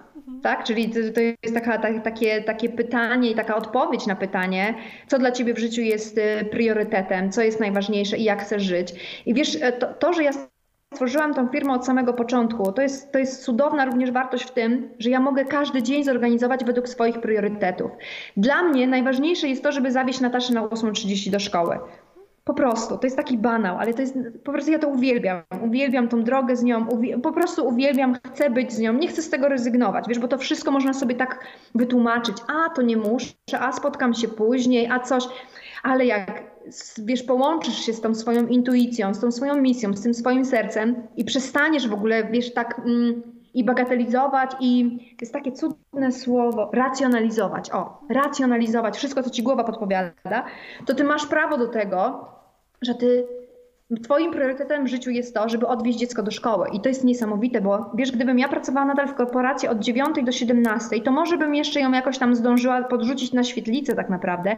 [0.42, 0.64] tak?
[0.64, 4.74] Czyli to, jest taka, tak, takie, takie pytanie i taka odpowiedź na pytanie,
[5.06, 8.92] co dla ciebie w życiu jest y, priorytetem, co jest najważniejsze i jak chcesz żyć.
[9.26, 10.30] I wiesz, e, to, to że ja
[10.94, 14.88] stworzyłam tą firmę od samego początku, to jest, to jest cudowna również wartość w tym,
[14.98, 17.90] że ja mogę każdy dzień zorganizować według swoich priorytetów.
[18.36, 21.78] Dla mnie najważniejsze jest to, żeby zawieźć Nataszę na 8.30 do szkoły.
[22.44, 25.42] Po prostu, to jest taki banał, ale to jest, po prostu ja to uwielbiam.
[25.66, 26.86] Uwielbiam tą drogę z nią,
[27.22, 30.38] po prostu uwielbiam, chcę być z nią, nie chcę z tego rezygnować, wiesz, bo to
[30.38, 32.36] wszystko można sobie tak wytłumaczyć.
[32.48, 35.24] A, to nie muszę, a spotkam się później, a coś.
[35.82, 36.42] Ale jak,
[36.98, 40.96] wiesz, połączysz się z tą swoją intuicją, z tą swoją misją, z tym swoim sercem
[41.16, 42.78] i przestaniesz w ogóle, wiesz, tak...
[42.78, 47.70] Mm, i bagatelizować i jest takie cudne słowo racjonalizować.
[47.70, 50.44] O, racjonalizować wszystko, co ci głowa podpowiada,
[50.86, 52.28] to ty masz prawo do tego,
[52.82, 53.26] że ty
[54.02, 56.68] Twoim priorytetem w życiu jest to, żeby odwieźć dziecko do szkoły.
[56.72, 60.32] I to jest niesamowite, bo wiesz, gdybym ja pracowała nadal w korporacji od 9 do
[60.32, 64.56] 17, to może bym jeszcze ją jakoś tam zdążyła podrzucić na świetlicę tak naprawdę,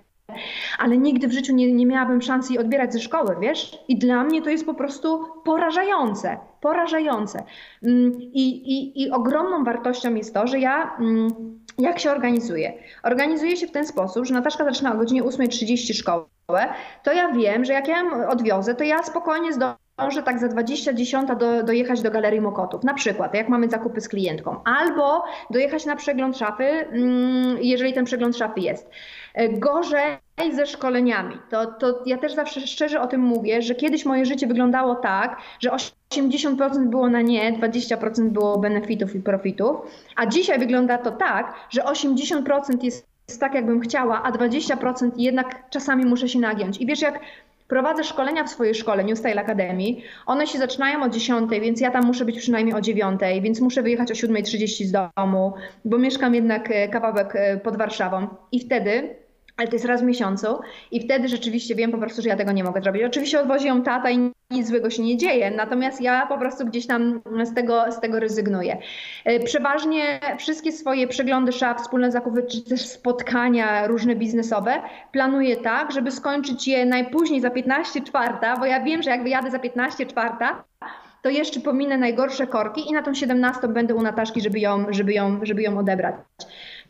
[0.78, 3.78] ale nigdy w życiu nie, nie miałabym szansy jej odbierać ze szkoły, wiesz?
[3.88, 7.42] I dla mnie to jest po prostu porażające, porażające.
[7.82, 11.30] Mm, I, i, i ogromną wartością jest to, że ja mm,
[11.78, 12.72] jak się organizuję?
[13.02, 17.64] Organizuję się w ten sposób, że Nataszka zaczyna o godzinie 8.30 szkołę, to ja wiem,
[17.64, 21.62] że jak ja ją odwiozę, to ja spokojnie zdążę zdążę tak za 20 dziesiąta do,
[21.62, 26.38] dojechać do Galerii Mokotów, na przykład, jak mamy zakupy z klientką, albo dojechać na przegląd
[26.38, 28.90] szafy, mm, jeżeli ten przegląd szafy jest.
[29.34, 30.18] E, gorzej
[30.52, 31.38] ze szkoleniami.
[31.50, 35.36] To, to ja też zawsze szczerze o tym mówię, że kiedyś moje życie wyglądało tak,
[35.60, 39.76] że 80% było na nie, 20% było benefitów i profitów,
[40.16, 43.06] a dzisiaj wygląda to tak, że 80% jest
[43.40, 46.80] tak, jakbym chciała, a 20% jednak czasami muszę się nagiąć.
[46.80, 47.20] I wiesz, jak
[47.68, 49.84] prowadzę szkolenia w swojej szkole, New Style Academy,
[50.26, 53.82] one się zaczynają o 10, więc ja tam muszę być przynajmniej o 9, więc muszę
[53.82, 55.52] wyjechać o 7.30 z domu,
[55.84, 58.28] bo mieszkam jednak e, kawałek e, pod Warszawą.
[58.52, 59.21] I wtedy
[59.57, 60.46] ale to jest raz w miesiącu
[60.90, 63.03] i wtedy rzeczywiście wiem po prostu, że ja tego nie mogę zrobić.
[63.03, 66.86] Oczywiście odwozi ją tata i nic złego się nie dzieje, natomiast ja po prostu gdzieś
[66.86, 68.78] tam z tego, z tego rezygnuję.
[69.24, 74.82] E, przeważnie wszystkie swoje przeglądy szaf, wspólne zakupy, czy też spotkania różne biznesowe
[75.12, 79.50] planuję tak, żeby skończyć je najpóźniej za 15 czwarta, bo ja wiem, że jak wyjadę
[79.50, 80.64] za 15 czwarta,
[81.22, 85.12] to jeszcze pominę najgorsze korki i na tą 17 będę u Nataszki, żeby ją, żeby
[85.12, 86.14] ją, żeby ją odebrać.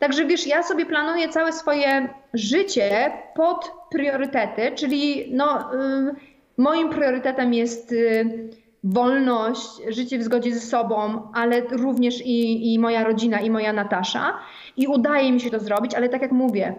[0.03, 6.15] Także wiesz, ja sobie planuję całe swoje życie pod priorytety, czyli no, y,
[6.59, 8.49] moim priorytetem jest y,
[8.85, 14.39] wolność, życie w zgodzie ze sobą, ale również i, i moja rodzina, i moja Natasza.
[14.77, 16.75] I udaje mi się to zrobić, ale tak jak mówię,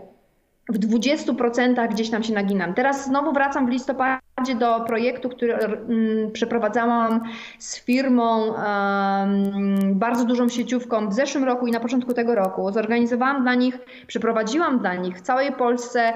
[0.70, 2.74] w 20% gdzieś tam się naginam.
[2.74, 7.22] Teraz znowu wracam w listopadzie do projektu, który mm, przeprowadzałam
[7.60, 12.72] z firmą, um, bardzo dużą sieciówką w zeszłym roku i na początku tego roku.
[12.72, 16.14] Zorganizowałam dla nich, przeprowadziłam dla nich w całej Polsce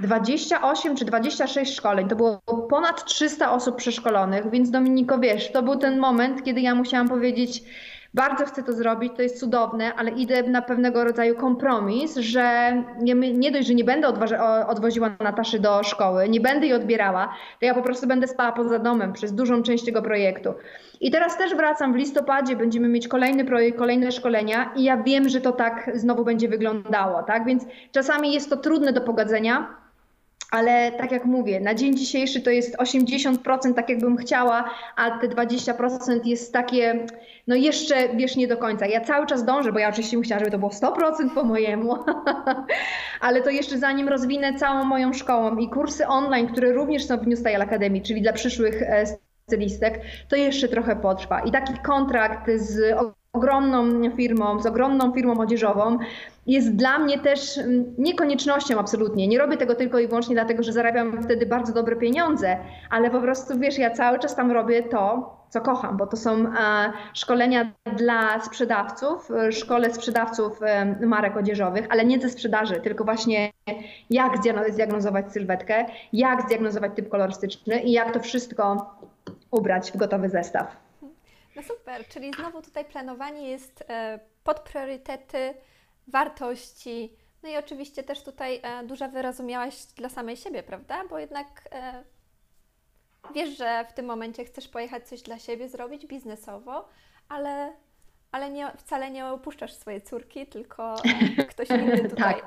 [0.00, 2.08] 28 czy 26 szkoleń.
[2.08, 2.38] To było
[2.70, 7.62] ponad 300 osób przeszkolonych, więc Dominiko, wiesz, to był ten moment, kiedy ja musiałam powiedzieć,
[8.14, 13.14] bardzo chcę to zrobić, to jest cudowne, ale idę na pewnego rodzaju kompromis, że nie,
[13.14, 14.08] nie dość, że nie będę
[14.66, 18.78] odwoziła Nataszy do szkoły, nie będę jej odbierała, to ja po prostu będę spała poza
[18.78, 20.54] domem przez dużą część tego projektu.
[21.00, 25.28] I teraz też wracam w listopadzie, będziemy mieć kolejny projekt, kolejne szkolenia i ja wiem,
[25.28, 27.44] że to tak znowu będzie wyglądało, tak?
[27.44, 29.76] Więc czasami jest to trudne do pogodzenia,
[30.50, 35.28] ale tak jak mówię, na dzień dzisiejszy to jest 80% tak jakbym chciała, a te
[35.28, 37.06] 20% jest takie,
[37.46, 38.86] no jeszcze wiesz nie do końca.
[38.86, 41.94] Ja cały czas dążę, bo ja oczywiście bym chciała, żeby to było 100% po mojemu,
[43.20, 47.26] ale to jeszcze zanim rozwinę całą moją szkołą i kursy online, które również są w
[47.26, 49.04] New Style Academy, czyli dla przyszłych e,
[49.46, 51.40] stylistek, to jeszcze trochę potrwa.
[51.40, 52.94] I taki kontrakt z
[53.32, 55.98] ogromną firmą, z ogromną firmą odzieżową,
[56.46, 59.28] jest dla mnie też mm, niekoniecznością absolutnie.
[59.28, 62.56] Nie robię tego tylko i wyłącznie dlatego, że zarabiam wtedy bardzo dobre pieniądze,
[62.90, 66.32] ale po prostu wiesz, ja cały czas tam robię to, co kocham, bo to są
[66.32, 66.52] e,
[67.14, 73.52] szkolenia dla sprzedawców, e, szkole sprzedawców e, marek odzieżowych, ale nie ze sprzedaży, tylko właśnie
[74.10, 74.32] jak
[74.70, 78.94] zdiagnozować sylwetkę, jak zdiagnozować typ kolorystyczny i jak to wszystko
[79.50, 80.87] ubrać w gotowy zestaw.
[81.58, 83.84] No super, czyli znowu tutaj planowanie jest
[84.44, 85.54] pod priorytety,
[86.08, 87.16] wartości.
[87.42, 91.02] No i oczywiście też tutaj e, duża wyrozumiałaś dla samej siebie, prawda?
[91.10, 92.04] Bo jednak e,
[93.34, 96.88] wiesz, że w tym momencie chcesz pojechać coś dla siebie zrobić biznesowo,
[97.28, 97.72] ale,
[98.32, 100.94] ale nie, wcale nie opuszczasz swojej córki, tylko
[101.38, 102.34] e, ktoś inny tutaj.
[102.34, 102.46] tak.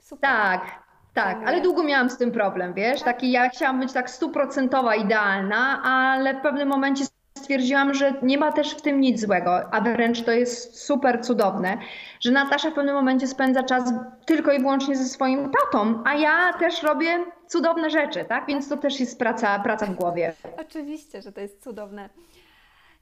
[0.00, 0.30] Super.
[0.30, 0.92] Tak.
[1.14, 3.14] Tak, ale długo miałam z tym problem, wiesz, tak.
[3.14, 7.04] taki ja chciałam być tak stuprocentowa idealna, ale w pewnym momencie
[7.38, 11.78] stwierdziłam, że nie ma też w tym nic złego, a wręcz to jest super cudowne,
[12.20, 13.92] że Natasza w pewnym momencie spędza czas
[14.26, 18.46] tylko i wyłącznie ze swoim tatą, a ja też robię cudowne rzeczy, tak?
[18.46, 20.34] Więc to też jest praca, praca w głowie.
[20.60, 22.08] Oczywiście, że to jest cudowne.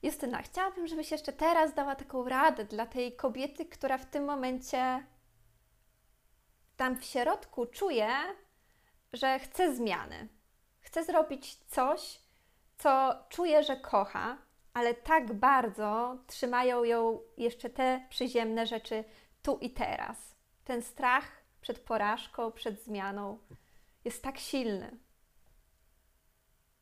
[0.03, 5.05] Justyna, chciałabym, żebyś jeszcze teraz dała taką radę dla tej kobiety, która w tym momencie
[6.77, 8.09] tam w środku czuje,
[9.13, 10.29] że chce zmiany.
[10.81, 12.21] Chce zrobić coś,
[12.81, 14.39] co czuje, że kocha,
[14.75, 19.05] ale tak bardzo trzymają ją jeszcze te przyziemne rzeczy
[19.43, 20.37] tu i teraz.
[20.65, 21.25] Ten strach
[21.61, 23.39] przed porażką, przed zmianą
[24.05, 24.99] jest tak silny.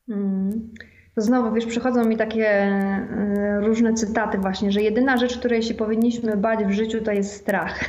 [0.09, 0.73] Mm.
[1.21, 6.37] Znowu, wiesz, przychodzą mi takie e, różne cytaty właśnie, że jedyna rzecz, której się powinniśmy
[6.37, 7.85] bać w życiu, to jest strach.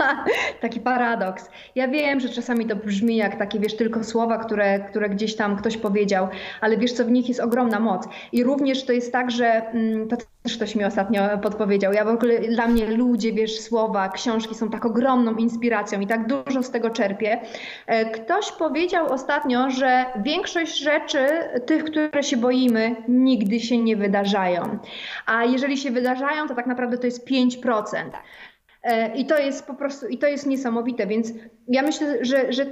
[0.60, 1.50] Taki paradoks.
[1.74, 5.56] Ja wiem, że czasami to brzmi jak takie, wiesz, tylko słowa, które, które gdzieś tam
[5.56, 6.28] ktoś powiedział,
[6.60, 8.08] ale wiesz co, w nich jest ogromna moc.
[8.32, 11.92] I również to jest tak, że mm, to też ktoś mi ostatnio podpowiedział.
[11.92, 16.26] Ja w ogóle, dla mnie ludzie, wiesz, słowa, książki są tak ogromną inspiracją i tak
[16.26, 17.40] dużo z tego czerpię.
[17.86, 21.26] E, ktoś powiedział ostatnio, że większość rzeczy,
[21.66, 24.78] tych, które się boimy, nigdy się nie wydarzają.
[25.26, 27.94] A jeżeli się wydarzają, to tak naprawdę to jest 5%.
[28.82, 31.32] E, I to jest po prostu, i to jest niesamowite, więc
[31.68, 32.66] ja myślę, że, że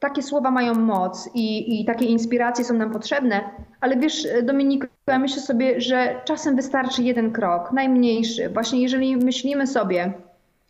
[0.00, 3.40] takie słowa mają moc i, i takie inspiracje są nam potrzebne,
[3.80, 8.48] ale wiesz, Dominiku, ja myślę sobie, że czasem wystarczy jeden krok, najmniejszy.
[8.48, 10.12] Właśnie jeżeli myślimy sobie,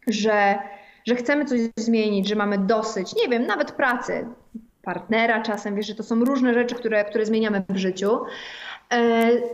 [0.07, 0.59] że,
[1.07, 4.27] że chcemy coś zmienić, że mamy dosyć, nie wiem, nawet pracy,
[4.83, 8.70] partnera czasem, wiesz, że to są różne rzeczy, które, które zmieniamy w życiu, E,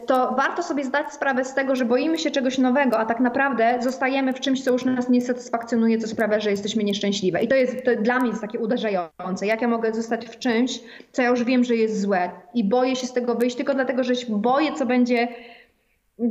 [0.07, 3.79] to warto sobie zdać sprawę z tego, że boimy się czegoś nowego, a tak naprawdę
[3.81, 7.43] zostajemy w czymś, co już nas nie satysfakcjonuje, co sprawia, że jesteśmy nieszczęśliwe.
[7.43, 9.47] I to jest to dla mnie jest takie uderzające.
[9.47, 10.81] Jak ja mogę zostać w czymś,
[11.13, 14.05] co ja już wiem, że jest złe i boję się z tego wyjść tylko dlatego,
[14.05, 15.29] że się boję, co będzie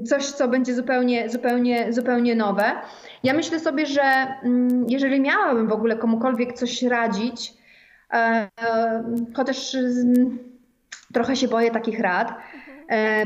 [0.06, 2.72] coś, co będzie zupełnie, zupełnie, zupełnie nowe.
[3.24, 4.01] Ja myślę sobie, że
[4.43, 7.53] mm, jeżeli miałabym w ogóle komukolwiek coś radzić,
[8.14, 8.49] e,
[9.34, 9.78] chociaż
[11.14, 12.55] trochę się boję takich rad, E,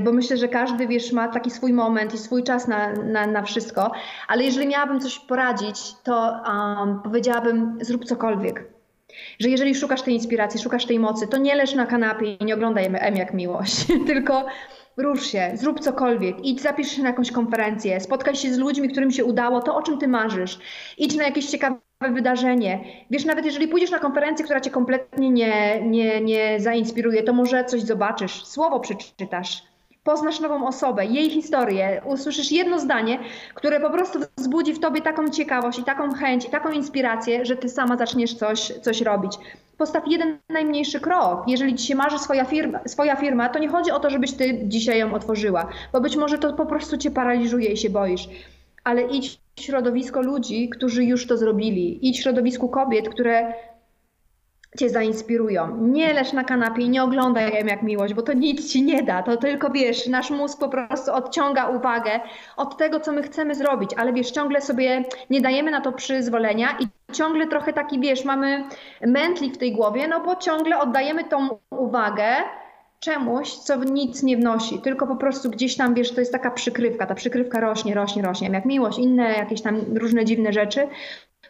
[0.01, 3.43] bo myślę, że każdy, wiesz, ma taki swój moment i swój czas na, na, na
[3.43, 3.91] wszystko,
[4.27, 8.63] ale jeżeli miałabym coś poradzić, to um, powiedziałabym zrób cokolwiek.
[9.39, 12.55] Że jeżeli szukasz tej inspiracji, szukasz tej mocy, to nie leż na kanapie i nie
[12.55, 14.45] oglądaj M jak miłość, tylko
[14.97, 19.11] rusz się, zrób cokolwiek, idź, zapisz się na jakąś konferencję, spotkaj się z ludźmi, którym
[19.11, 20.59] się udało to, o czym ty marzysz,
[20.97, 22.83] idź na jakieś ciekawe wydarzenie.
[23.11, 27.65] Wiesz, nawet jeżeli pójdziesz na konferencję, która cię kompletnie nie, nie, nie zainspiruje, to może
[27.65, 29.63] coś zobaczysz, słowo przeczytasz,
[30.03, 33.19] poznasz nową osobę, jej historię, usłyszysz jedno zdanie,
[33.53, 37.55] które po prostu wzbudzi w tobie taką ciekawość i taką chęć i taką inspirację, że
[37.55, 39.37] ty sama zaczniesz coś, coś robić.
[39.77, 41.43] Postaw jeden najmniejszy krok.
[41.47, 44.59] Jeżeli ci się marzy swoja firma, swoja firma, to nie chodzi o to, żebyś ty
[44.63, 48.29] dzisiaj ją otworzyła, bo być może to po prostu cię paraliżuje i się boisz
[48.83, 52.09] ale idź środowisko ludzi, którzy już to zrobili.
[52.09, 53.53] Idź środowisku kobiet, które
[54.77, 55.77] cię zainspirują.
[55.77, 59.03] Nie leż na kanapie i nie oglądaj jem jak miłość, bo to nic ci nie
[59.03, 59.23] da.
[59.23, 62.19] To tylko wiesz, nasz mózg po prostu odciąga uwagę
[62.57, 66.67] od tego, co my chcemy zrobić, ale wiesz, ciągle sobie nie dajemy na to przyzwolenia
[66.79, 68.63] i ciągle trochę taki, wiesz, mamy
[69.01, 72.25] mętlik w tej głowie, no bo ciągle oddajemy tą uwagę
[72.99, 77.05] czemuś, co nic nie wnosi, tylko po prostu gdzieś tam, wiesz, to jest taka przykrywka,
[77.05, 80.87] ta przykrywka rośnie, rośnie, rośnie, jak miłość, inne jakieś tam różne dziwne rzeczy,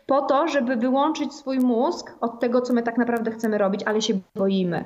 [0.05, 4.01] po to, żeby wyłączyć swój mózg od tego, co my tak naprawdę chcemy robić, ale
[4.01, 4.85] się boimy.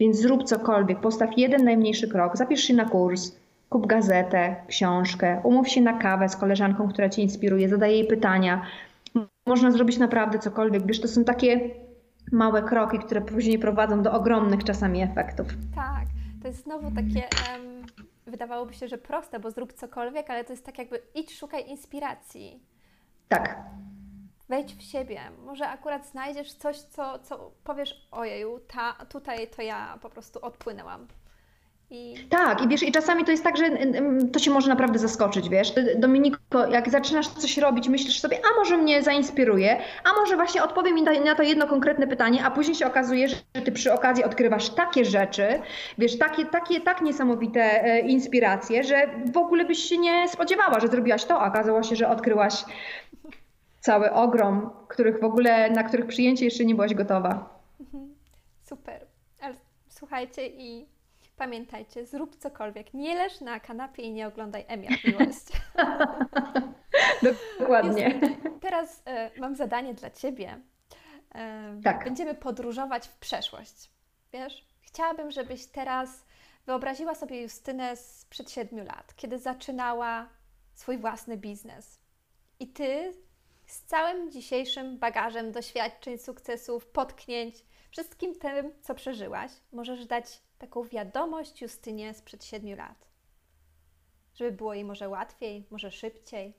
[0.00, 3.32] Więc zrób cokolwiek, postaw jeden najmniejszy krok, zapisz się na kurs,
[3.68, 8.62] kup gazetę, książkę, umów się na kawę z koleżanką, która cię inspiruje, zadaje jej pytania.
[9.46, 11.70] Można zrobić naprawdę cokolwiek, wiesz, to są takie
[12.32, 15.46] małe kroki, które później prowadzą do ogromnych czasami efektów.
[15.74, 16.06] Tak,
[16.42, 17.86] to jest znowu takie, um,
[18.26, 22.62] wydawałoby się, że proste, bo zrób cokolwiek, ale to jest tak jakby idź, szukaj inspiracji.
[23.28, 23.58] Tak.
[24.48, 25.20] Wejdź w siebie.
[25.44, 31.06] Może akurat znajdziesz coś, co, co powiesz, ojeju, ta, tutaj to ja po prostu odpłynęłam.
[31.90, 32.14] I...
[32.28, 33.64] Tak, i wiesz, i czasami to jest tak, że
[34.32, 35.72] to się może naprawdę zaskoczyć, wiesz.
[35.96, 40.94] Dominiko, jak zaczynasz coś robić, myślisz sobie, a może mnie zainspiruje, a może właśnie odpowiem
[40.94, 44.70] mi na to jedno konkretne pytanie, a później się okazuje, że ty przy okazji odkrywasz
[44.70, 45.46] takie rzeczy,
[45.98, 50.88] wiesz, takie, takie tak niesamowite e, inspiracje, że w ogóle byś się nie spodziewała, że
[50.88, 52.64] zrobiłaś to, a okazało się, że odkryłaś
[53.80, 57.60] cały ogrom, których w ogóle, na których przyjęcie jeszcze nie byłaś gotowa.
[57.80, 58.14] Mhm.
[58.64, 59.06] Super.
[59.40, 59.54] Ale
[59.88, 60.97] słuchajcie i
[61.38, 62.94] Pamiętajcie, zrób cokolwiek.
[62.94, 65.46] Nie leż na kanapie i nie oglądaj Emia Miłość.
[67.60, 68.20] Dokładnie.
[68.60, 69.02] teraz
[69.36, 70.60] y, mam zadanie dla Ciebie.
[71.78, 72.04] Y, tak.
[72.04, 73.90] Będziemy podróżować w przeszłość.
[74.32, 76.24] Wiesz, chciałabym, żebyś teraz
[76.66, 80.28] wyobraziła sobie Justynę sprzed siedmiu lat, kiedy zaczynała
[80.74, 82.00] swój własny biznes.
[82.60, 83.12] I Ty
[83.66, 87.54] z całym dzisiejszym bagażem doświadczeń, sukcesów, potknięć,
[87.90, 93.08] wszystkim tym, co przeżyłaś, możesz dać taką wiadomość Justynie sprzed siedmiu lat.
[94.34, 96.54] Żeby było jej może łatwiej, może szybciej.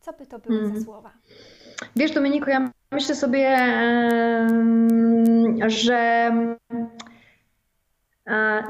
[0.00, 0.66] Co by to były mm.
[0.66, 0.84] za mhm.
[0.84, 1.12] słowa?
[1.96, 3.56] Wiesz, Dominiko, ja myślę sobie,
[5.66, 6.30] że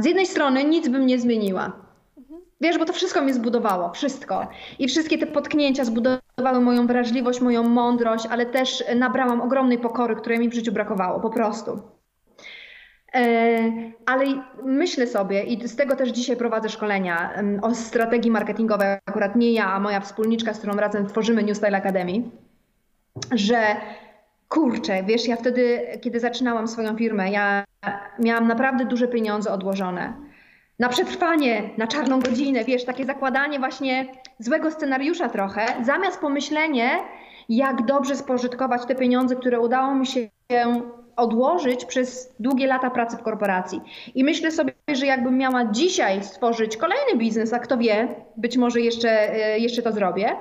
[0.00, 1.89] z jednej strony nic bym nie zmieniła.
[2.60, 4.46] Wiesz, bo to wszystko mnie zbudowało, wszystko.
[4.78, 10.38] I wszystkie te potknięcia zbudowały moją wrażliwość, moją mądrość, ale też nabrałam ogromnej pokory, której
[10.38, 11.80] mi w życiu brakowało, po prostu.
[13.14, 13.72] E,
[14.06, 14.24] ale
[14.64, 17.30] myślę sobie, i z tego też dzisiaj prowadzę szkolenia
[17.62, 21.78] o strategii marketingowej, akurat nie ja, a moja wspólniczka, z którą razem tworzymy New Style
[21.78, 22.22] Academy,
[23.32, 23.76] że
[24.48, 27.64] kurczę, wiesz, ja wtedy, kiedy zaczynałam swoją firmę, ja
[28.18, 30.29] miałam naprawdę duże pieniądze odłożone.
[30.80, 34.06] Na przetrwanie, na czarną godzinę, wiesz, takie zakładanie właśnie
[34.38, 36.90] złego scenariusza trochę, zamiast pomyślenie,
[37.48, 40.28] jak dobrze spożytkować te pieniądze, które udało mi się
[41.16, 43.80] odłożyć przez długie lata pracy w korporacji.
[44.14, 48.80] I myślę sobie, że jakbym miała dzisiaj stworzyć kolejny biznes, a kto wie, być może
[48.80, 50.36] jeszcze, e, jeszcze to zrobię,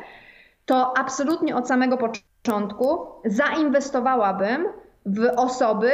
[0.65, 4.67] to absolutnie od samego początku zainwestowałabym
[5.05, 5.91] w osoby,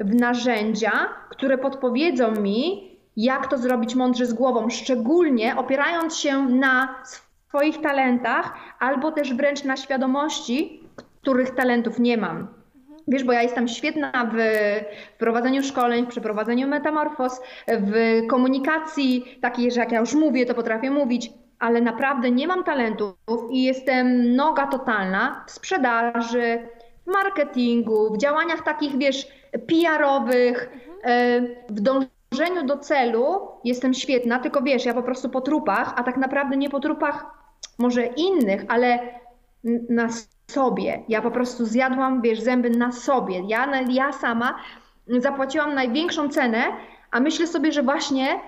[0.00, 0.92] w narzędzia,
[1.30, 2.88] które podpowiedzą mi,
[3.18, 7.02] jak to zrobić mądrze z głową, szczególnie opierając się na
[7.48, 10.80] swoich talentach albo też wręcz na świadomości,
[11.22, 12.46] których talentów nie mam.
[13.08, 14.38] Wiesz, bo ja jestem świetna w
[15.18, 20.90] prowadzeniu szkoleń, w przeprowadzeniu metamorfoz, w komunikacji takiej, że jak ja już mówię, to potrafię
[20.90, 23.14] mówić, ale naprawdę nie mam talentów
[23.50, 26.68] i jestem noga totalna w sprzedaży,
[27.06, 29.28] w marketingu, w działaniach takich, wiesz,
[29.66, 30.70] PR-owych,
[31.04, 32.17] e, w dążeniu
[32.66, 36.70] do celu jestem świetna, tylko wiesz, ja po prostu po trupach, a tak naprawdę nie
[36.70, 37.26] po trupach
[37.78, 38.98] może innych, ale
[39.88, 40.08] na
[40.50, 41.04] sobie.
[41.08, 43.42] Ja po prostu zjadłam, wiesz, zęby na sobie.
[43.46, 44.58] Ja, ja sama
[45.06, 46.64] zapłaciłam największą cenę,
[47.10, 48.40] a myślę sobie, że właśnie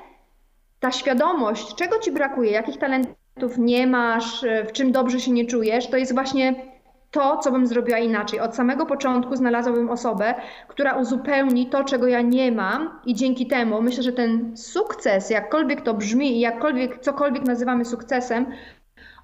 [0.80, 5.86] ta świadomość, czego ci brakuje, jakich talentów nie masz, w czym dobrze się nie czujesz,
[5.90, 6.69] to jest właśnie
[7.10, 8.40] to, co bym zrobiła inaczej.
[8.40, 10.34] Od samego początku znalazłabym osobę,
[10.68, 15.80] która uzupełni to, czego ja nie mam, i dzięki temu myślę, że ten sukces, jakkolwiek
[15.80, 18.46] to brzmi i jakkolwiek cokolwiek nazywamy sukcesem,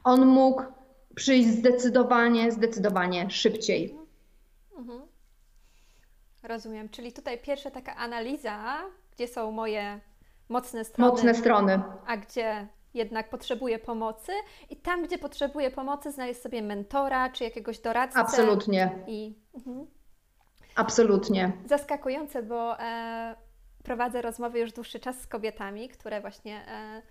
[0.04, 0.62] on mógł
[1.14, 3.98] przyjść zdecydowanie, zdecydowanie szybciej.
[4.78, 5.00] Mhm.
[6.42, 6.88] Rozumiem.
[6.88, 8.76] Czyli tutaj pierwsza taka analiza,
[9.14, 10.00] gdzie są moje
[10.48, 11.10] mocne strony.
[11.10, 11.82] Mocne strony.
[12.06, 12.66] A gdzie
[12.96, 14.32] jednak potrzebuję pomocy
[14.70, 18.18] i tam, gdzie potrzebuję pomocy, znaleźć sobie mentora czy jakiegoś doradcę.
[18.18, 18.90] Absolutnie.
[19.06, 19.86] I, mhm.
[20.76, 21.52] Absolutnie.
[21.66, 23.36] Zaskakujące, bo e,
[23.84, 27.02] prowadzę rozmowy już dłuższy czas z kobietami, które właśnie e,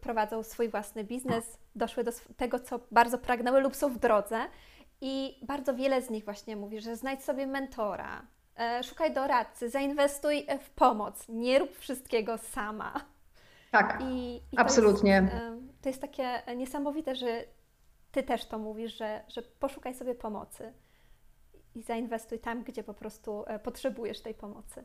[0.00, 4.40] prowadzą swój własny biznes, doszły do tego, co bardzo pragnęły lub są w drodze.
[5.00, 10.46] I bardzo wiele z nich właśnie mówi, że znajdź sobie mentora, e, szukaj doradcy, zainwestuj
[10.60, 12.92] w pomoc, nie rób wszystkiego sama.
[13.70, 15.28] Tak, I, i absolutnie.
[15.30, 17.44] To jest, to jest takie niesamowite, że
[18.12, 20.72] Ty też to mówisz, że, że poszukaj sobie pomocy
[21.74, 24.84] i zainwestuj tam, gdzie po prostu e, potrzebujesz tej pomocy.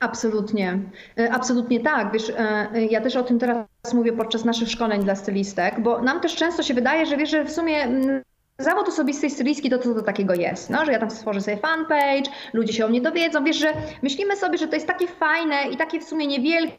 [0.00, 0.78] Absolutnie,
[1.18, 2.12] e, absolutnie tak.
[2.12, 6.20] Wiesz, e, ja też o tym teraz mówię podczas naszych szkoleń dla stylistek, bo nam
[6.20, 7.88] też często się wydaje, że wiesz, że w sumie
[8.58, 12.30] zawód osobistej stylistki to co to takiego jest, no, że ja tam stworzę sobie fanpage,
[12.52, 15.76] ludzie się o mnie dowiedzą, wiesz, że myślimy sobie, że to jest takie fajne i
[15.76, 16.78] takie w sumie niewielkie,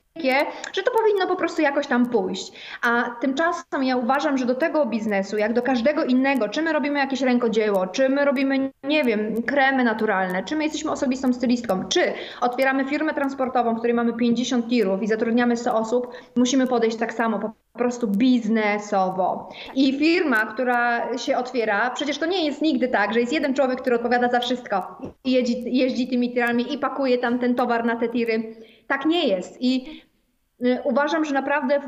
[0.73, 2.51] że to powinno po prostu jakoś tam pójść.
[2.81, 6.99] A tymczasem ja uważam, że do tego biznesu, jak do każdego innego, czy my robimy
[6.99, 12.13] jakieś rękodzieło, czy my robimy, nie wiem, kremy naturalne, czy my jesteśmy osobistą stylistką, czy
[12.41, 17.13] otwieramy firmę transportową, w której mamy 50 tirów i zatrudniamy 100 osób, musimy podejść tak
[17.13, 19.49] samo, po prostu biznesowo.
[19.75, 23.81] I firma, która się otwiera, przecież to nie jest nigdy tak, że jest jeden człowiek,
[23.81, 27.95] który odpowiada za wszystko i jeździ, jeździ tymi tirami i pakuje tam ten towar na
[27.95, 28.55] te tiry.
[28.87, 29.57] Tak nie jest.
[29.61, 30.01] I
[30.65, 31.79] y, uważam, że naprawdę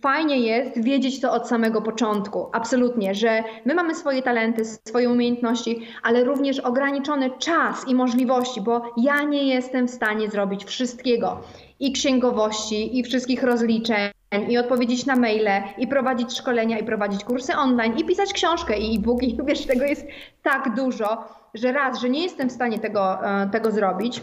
[0.00, 2.46] fajnie jest wiedzieć to od samego początku.
[2.52, 8.82] Absolutnie, że my mamy swoje talenty, swoje umiejętności, ale również ograniczony czas i możliwości, bo
[8.96, 11.40] ja nie jestem w stanie zrobić wszystkiego
[11.80, 14.10] i księgowości, i wszystkich rozliczeń,
[14.48, 18.96] i odpowiedzieć na maile, i prowadzić szkolenia, i prowadzić kursy online, i pisać książkę, i
[18.96, 19.38] e-booki.
[19.46, 20.06] Wiesz, tego jest
[20.42, 21.24] tak dużo,
[21.54, 24.22] że raz, że nie jestem w stanie tego, e, tego zrobić.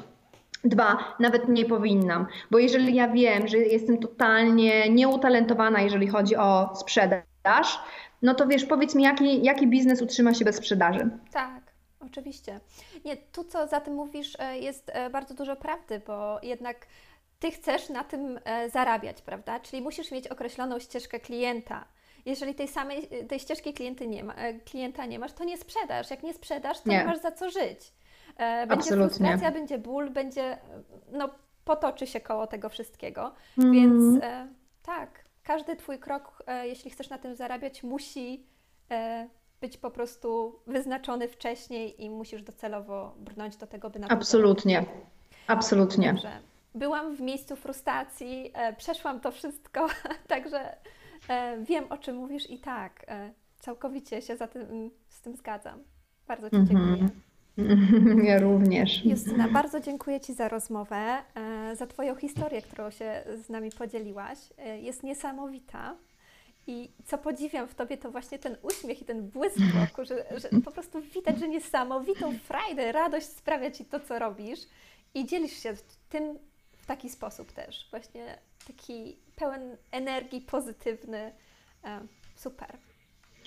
[0.64, 6.76] Dwa, nawet nie powinnam, bo jeżeli ja wiem, że jestem totalnie nieutalentowana, jeżeli chodzi o
[6.76, 7.80] sprzedaż,
[8.22, 11.10] no to wiesz, powiedz mi, jaki, jaki biznes utrzyma się bez sprzedaży?
[11.32, 11.70] Tak.
[12.00, 12.60] Oczywiście.
[13.06, 16.88] Nie, tu co za tym mówisz, e, jest e, bardzo dużo prawdy, bo jednak
[17.40, 19.60] ty chcesz na tym e, zarabiać, prawda?
[19.60, 21.86] Czyli musisz mieć określoną ścieżkę klienta.
[22.26, 24.36] Jeżeli tej samej tej ścieżki klienty nie ma,
[24.66, 26.10] klienta nie masz, to nie sprzedasz.
[26.10, 27.80] Jak nie sprzedasz, to nie, nie masz za co żyć.
[28.40, 29.08] E, będzie Absolutnie.
[29.08, 30.58] frustracja, będzie ból, będzie,
[31.12, 31.30] no,
[31.66, 33.34] potoczy się koło tego wszystkiego.
[33.58, 33.74] Mm.
[33.74, 34.24] Więc
[34.84, 38.46] tak, każdy Twój krok, jeśli chcesz na tym zarabiać, musi
[39.62, 44.86] być po prostu wyznaczony wcześniej i musisz docelowo brnąć do tego, by na Absolutnie.
[45.48, 46.14] Absolutnie.
[46.14, 49.88] Dobrze byłam w miejscu frustracji, e, przeszłam to wszystko,
[50.28, 50.76] także
[51.30, 55.84] e, wiem o czym mówisz i tak, e, całkowicie się za tym, z tym zgadzam.
[56.28, 56.70] Bardzo Ci mm -hmm.
[56.70, 57.10] dziękuję.
[58.24, 59.06] Ja również.
[59.06, 61.18] Justyna, bardzo dziękuję Ci za rozmowę,
[61.74, 64.38] za Twoją historię, którą się z nami podzieliłaś.
[64.82, 65.96] Jest niesamowita.
[66.68, 70.26] I co podziwiam w Tobie, to właśnie ten uśmiech i ten błysk w oku, że,
[70.40, 74.60] że po prostu widać, że niesamowitą frajdę, radość sprawia Ci to, co robisz
[75.14, 75.74] i dzielisz się
[76.10, 76.40] tym,
[76.90, 77.88] taki sposób też.
[77.90, 81.32] Właśnie taki pełen energii, pozytywny.
[81.84, 82.02] E,
[82.36, 82.78] super.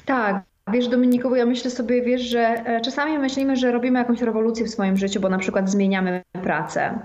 [0.06, 0.44] Tak.
[0.70, 4.70] Wiesz, Dominiku, ja myślę sobie, wiesz, że e, czasami myślimy, że robimy jakąś rewolucję w
[4.70, 6.98] swoim życiu, bo na przykład zmieniamy pracę.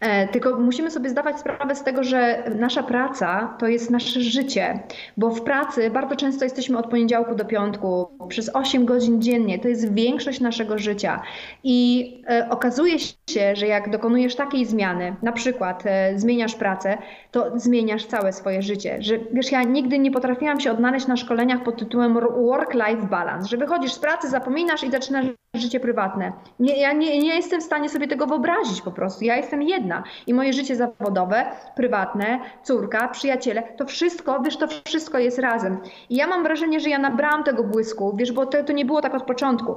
[0.00, 4.80] E, tylko musimy sobie zdawać sprawę z tego, że nasza praca to jest nasze życie,
[5.16, 9.58] bo w pracy bardzo często jesteśmy od poniedziałku do piątku przez 8 godzin dziennie.
[9.58, 11.22] To jest większość naszego życia.
[11.64, 16.98] I e, okazuje się, że jak dokonujesz takiej zmiany, na przykład e, zmieniasz pracę,
[17.30, 18.96] to zmieniasz całe swoje życie.
[19.00, 23.56] Że wiesz, ja nigdy nie potrafiłam się odnaleźć na szkoleniach pod tytułem work-life balance, że
[23.56, 26.32] wychodzisz z pracy, zapominasz i zaczynasz życie prywatne.
[26.58, 29.24] Nie, ja nie, nie jestem w stanie sobie tego wyobrazić po prostu.
[29.24, 31.46] Ja jestem jedna i moje życie zawodowe,
[31.76, 35.78] prywatne, córka, przyjaciele, to wszystko, wiesz, to wszystko jest razem.
[36.10, 39.00] I ja mam wrażenie, że ja nabrałam tego błysku, wiesz, bo to, to nie było
[39.00, 39.76] tak od początku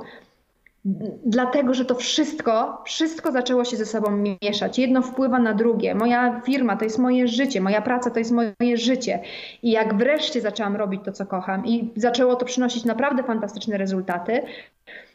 [1.25, 4.79] dlatego, że to wszystko, wszystko zaczęło się ze sobą mieszać.
[4.79, 5.95] Jedno wpływa na drugie.
[5.95, 9.19] Moja firma to jest moje życie, moja praca to jest moje życie.
[9.61, 14.41] I jak wreszcie zaczęłam robić to, co kocham i zaczęło to przynosić naprawdę fantastyczne rezultaty,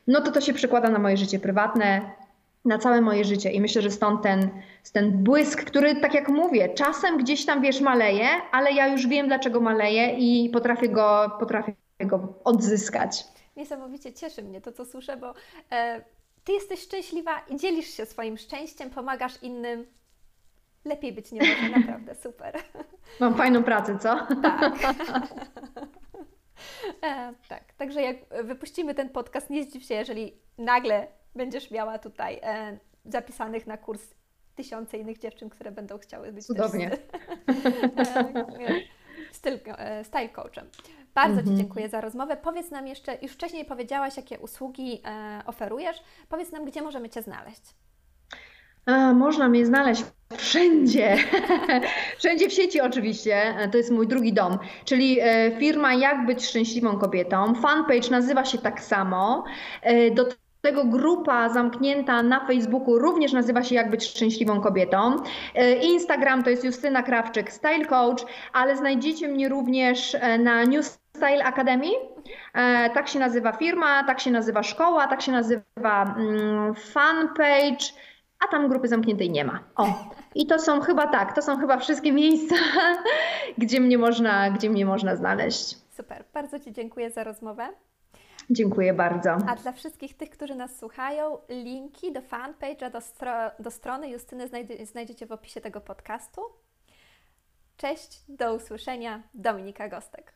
[0.09, 2.11] no to to się przekłada na moje życie prywatne,
[2.64, 3.50] na całe moje życie.
[3.50, 4.50] I myślę, że stąd ten,
[4.92, 9.26] ten błysk, który, tak jak mówię, czasem gdzieś tam, wiesz, maleje, ale ja już wiem,
[9.26, 13.24] dlaczego maleje i potrafię go, potrafię go odzyskać
[13.59, 15.34] niesamowicie cieszy mnie to, co słyszę, bo
[15.72, 16.04] e,
[16.44, 19.86] Ty jesteś szczęśliwa i dzielisz się swoim szczęściem, pomagasz innym.
[20.84, 22.59] Lepiej być nie może, naprawdę, super.
[23.20, 24.26] Mam fajną pracę, co?
[24.42, 24.74] Tak.
[27.03, 32.40] E, tak, także jak wypuścimy ten podcast, nie zdziw się, jeżeli nagle będziesz miała tutaj
[32.42, 34.14] e, zapisanych na kurs
[34.55, 36.90] tysiące innych dziewczyn, które będą chciały być Cudownie.
[36.90, 36.99] też
[38.09, 38.32] e,
[39.32, 40.70] styl, e, style coachem.
[41.14, 41.46] Bardzo mhm.
[41.57, 42.36] Ci dziękuję za rozmowę.
[42.36, 46.03] Powiedz nam jeszcze, już wcześniej powiedziałaś, jakie usługi e, oferujesz.
[46.28, 47.62] Powiedz nam, gdzie możemy Cię znaleźć.
[49.14, 50.05] Można mnie znaleźć
[50.36, 51.16] wszędzie.
[52.18, 53.55] wszędzie w sieci oczywiście.
[53.72, 54.59] To jest mój drugi dom.
[54.84, 57.55] Czyli e, firma Jak być szczęśliwą kobietą.
[57.55, 59.45] Fanpage nazywa się tak samo.
[59.82, 60.26] E, do
[60.61, 65.16] tego grupa zamknięta na Facebooku również nazywa się Jak być szczęśliwą kobietą.
[65.55, 70.86] E, Instagram to jest Justyna Krawczyk Style Coach, ale znajdziecie mnie również e, na New
[70.86, 71.86] Style Academy.
[72.55, 77.93] E, tak się nazywa firma, tak się nazywa szkoła, tak się nazywa mm, fanpage,
[78.45, 79.64] a tam grupy zamkniętej nie ma.
[79.76, 82.57] O, i to są chyba tak, to są chyba wszystkie miejsca,
[83.59, 85.76] gdzie mnie można, gdzie mnie można znaleźć.
[85.91, 87.68] Super, bardzo Ci dziękuję za rozmowę.
[88.51, 89.30] Dziękuję bardzo.
[89.49, 94.49] A dla wszystkich tych, którzy nas słuchają, linki do fanpage'a, do, stro do strony Justyny
[94.84, 96.41] znajdziecie w opisie tego podcastu.
[97.76, 99.22] Cześć, do usłyszenia.
[99.34, 100.32] Dominika Gostek.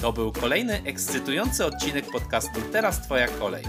[0.00, 3.62] To był kolejny ekscytujący odcinek podcastu Teraz Twoja kolej.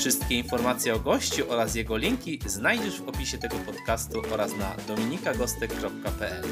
[0.00, 6.44] Wszystkie informacje o gościu oraz jego linki znajdziesz w opisie tego podcastu oraz na dominikagostek.pl.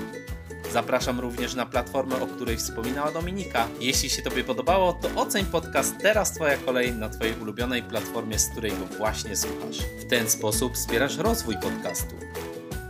[0.73, 3.69] Zapraszam również na platformę, o której wspominała Dominika.
[3.81, 8.51] Jeśli się Tobie podobało, to oceń podcast Teraz Twoja kolej na Twojej ulubionej platformie, z
[8.51, 9.79] której go właśnie słuchasz.
[10.01, 12.15] W ten sposób wspierasz rozwój podcastu.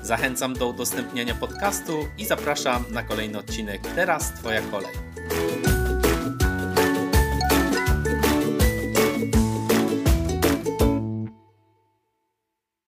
[0.02, 5.07] Zachęcam do udostępniania podcastu i zapraszam na kolejny odcinek Teraz Twoja kolej.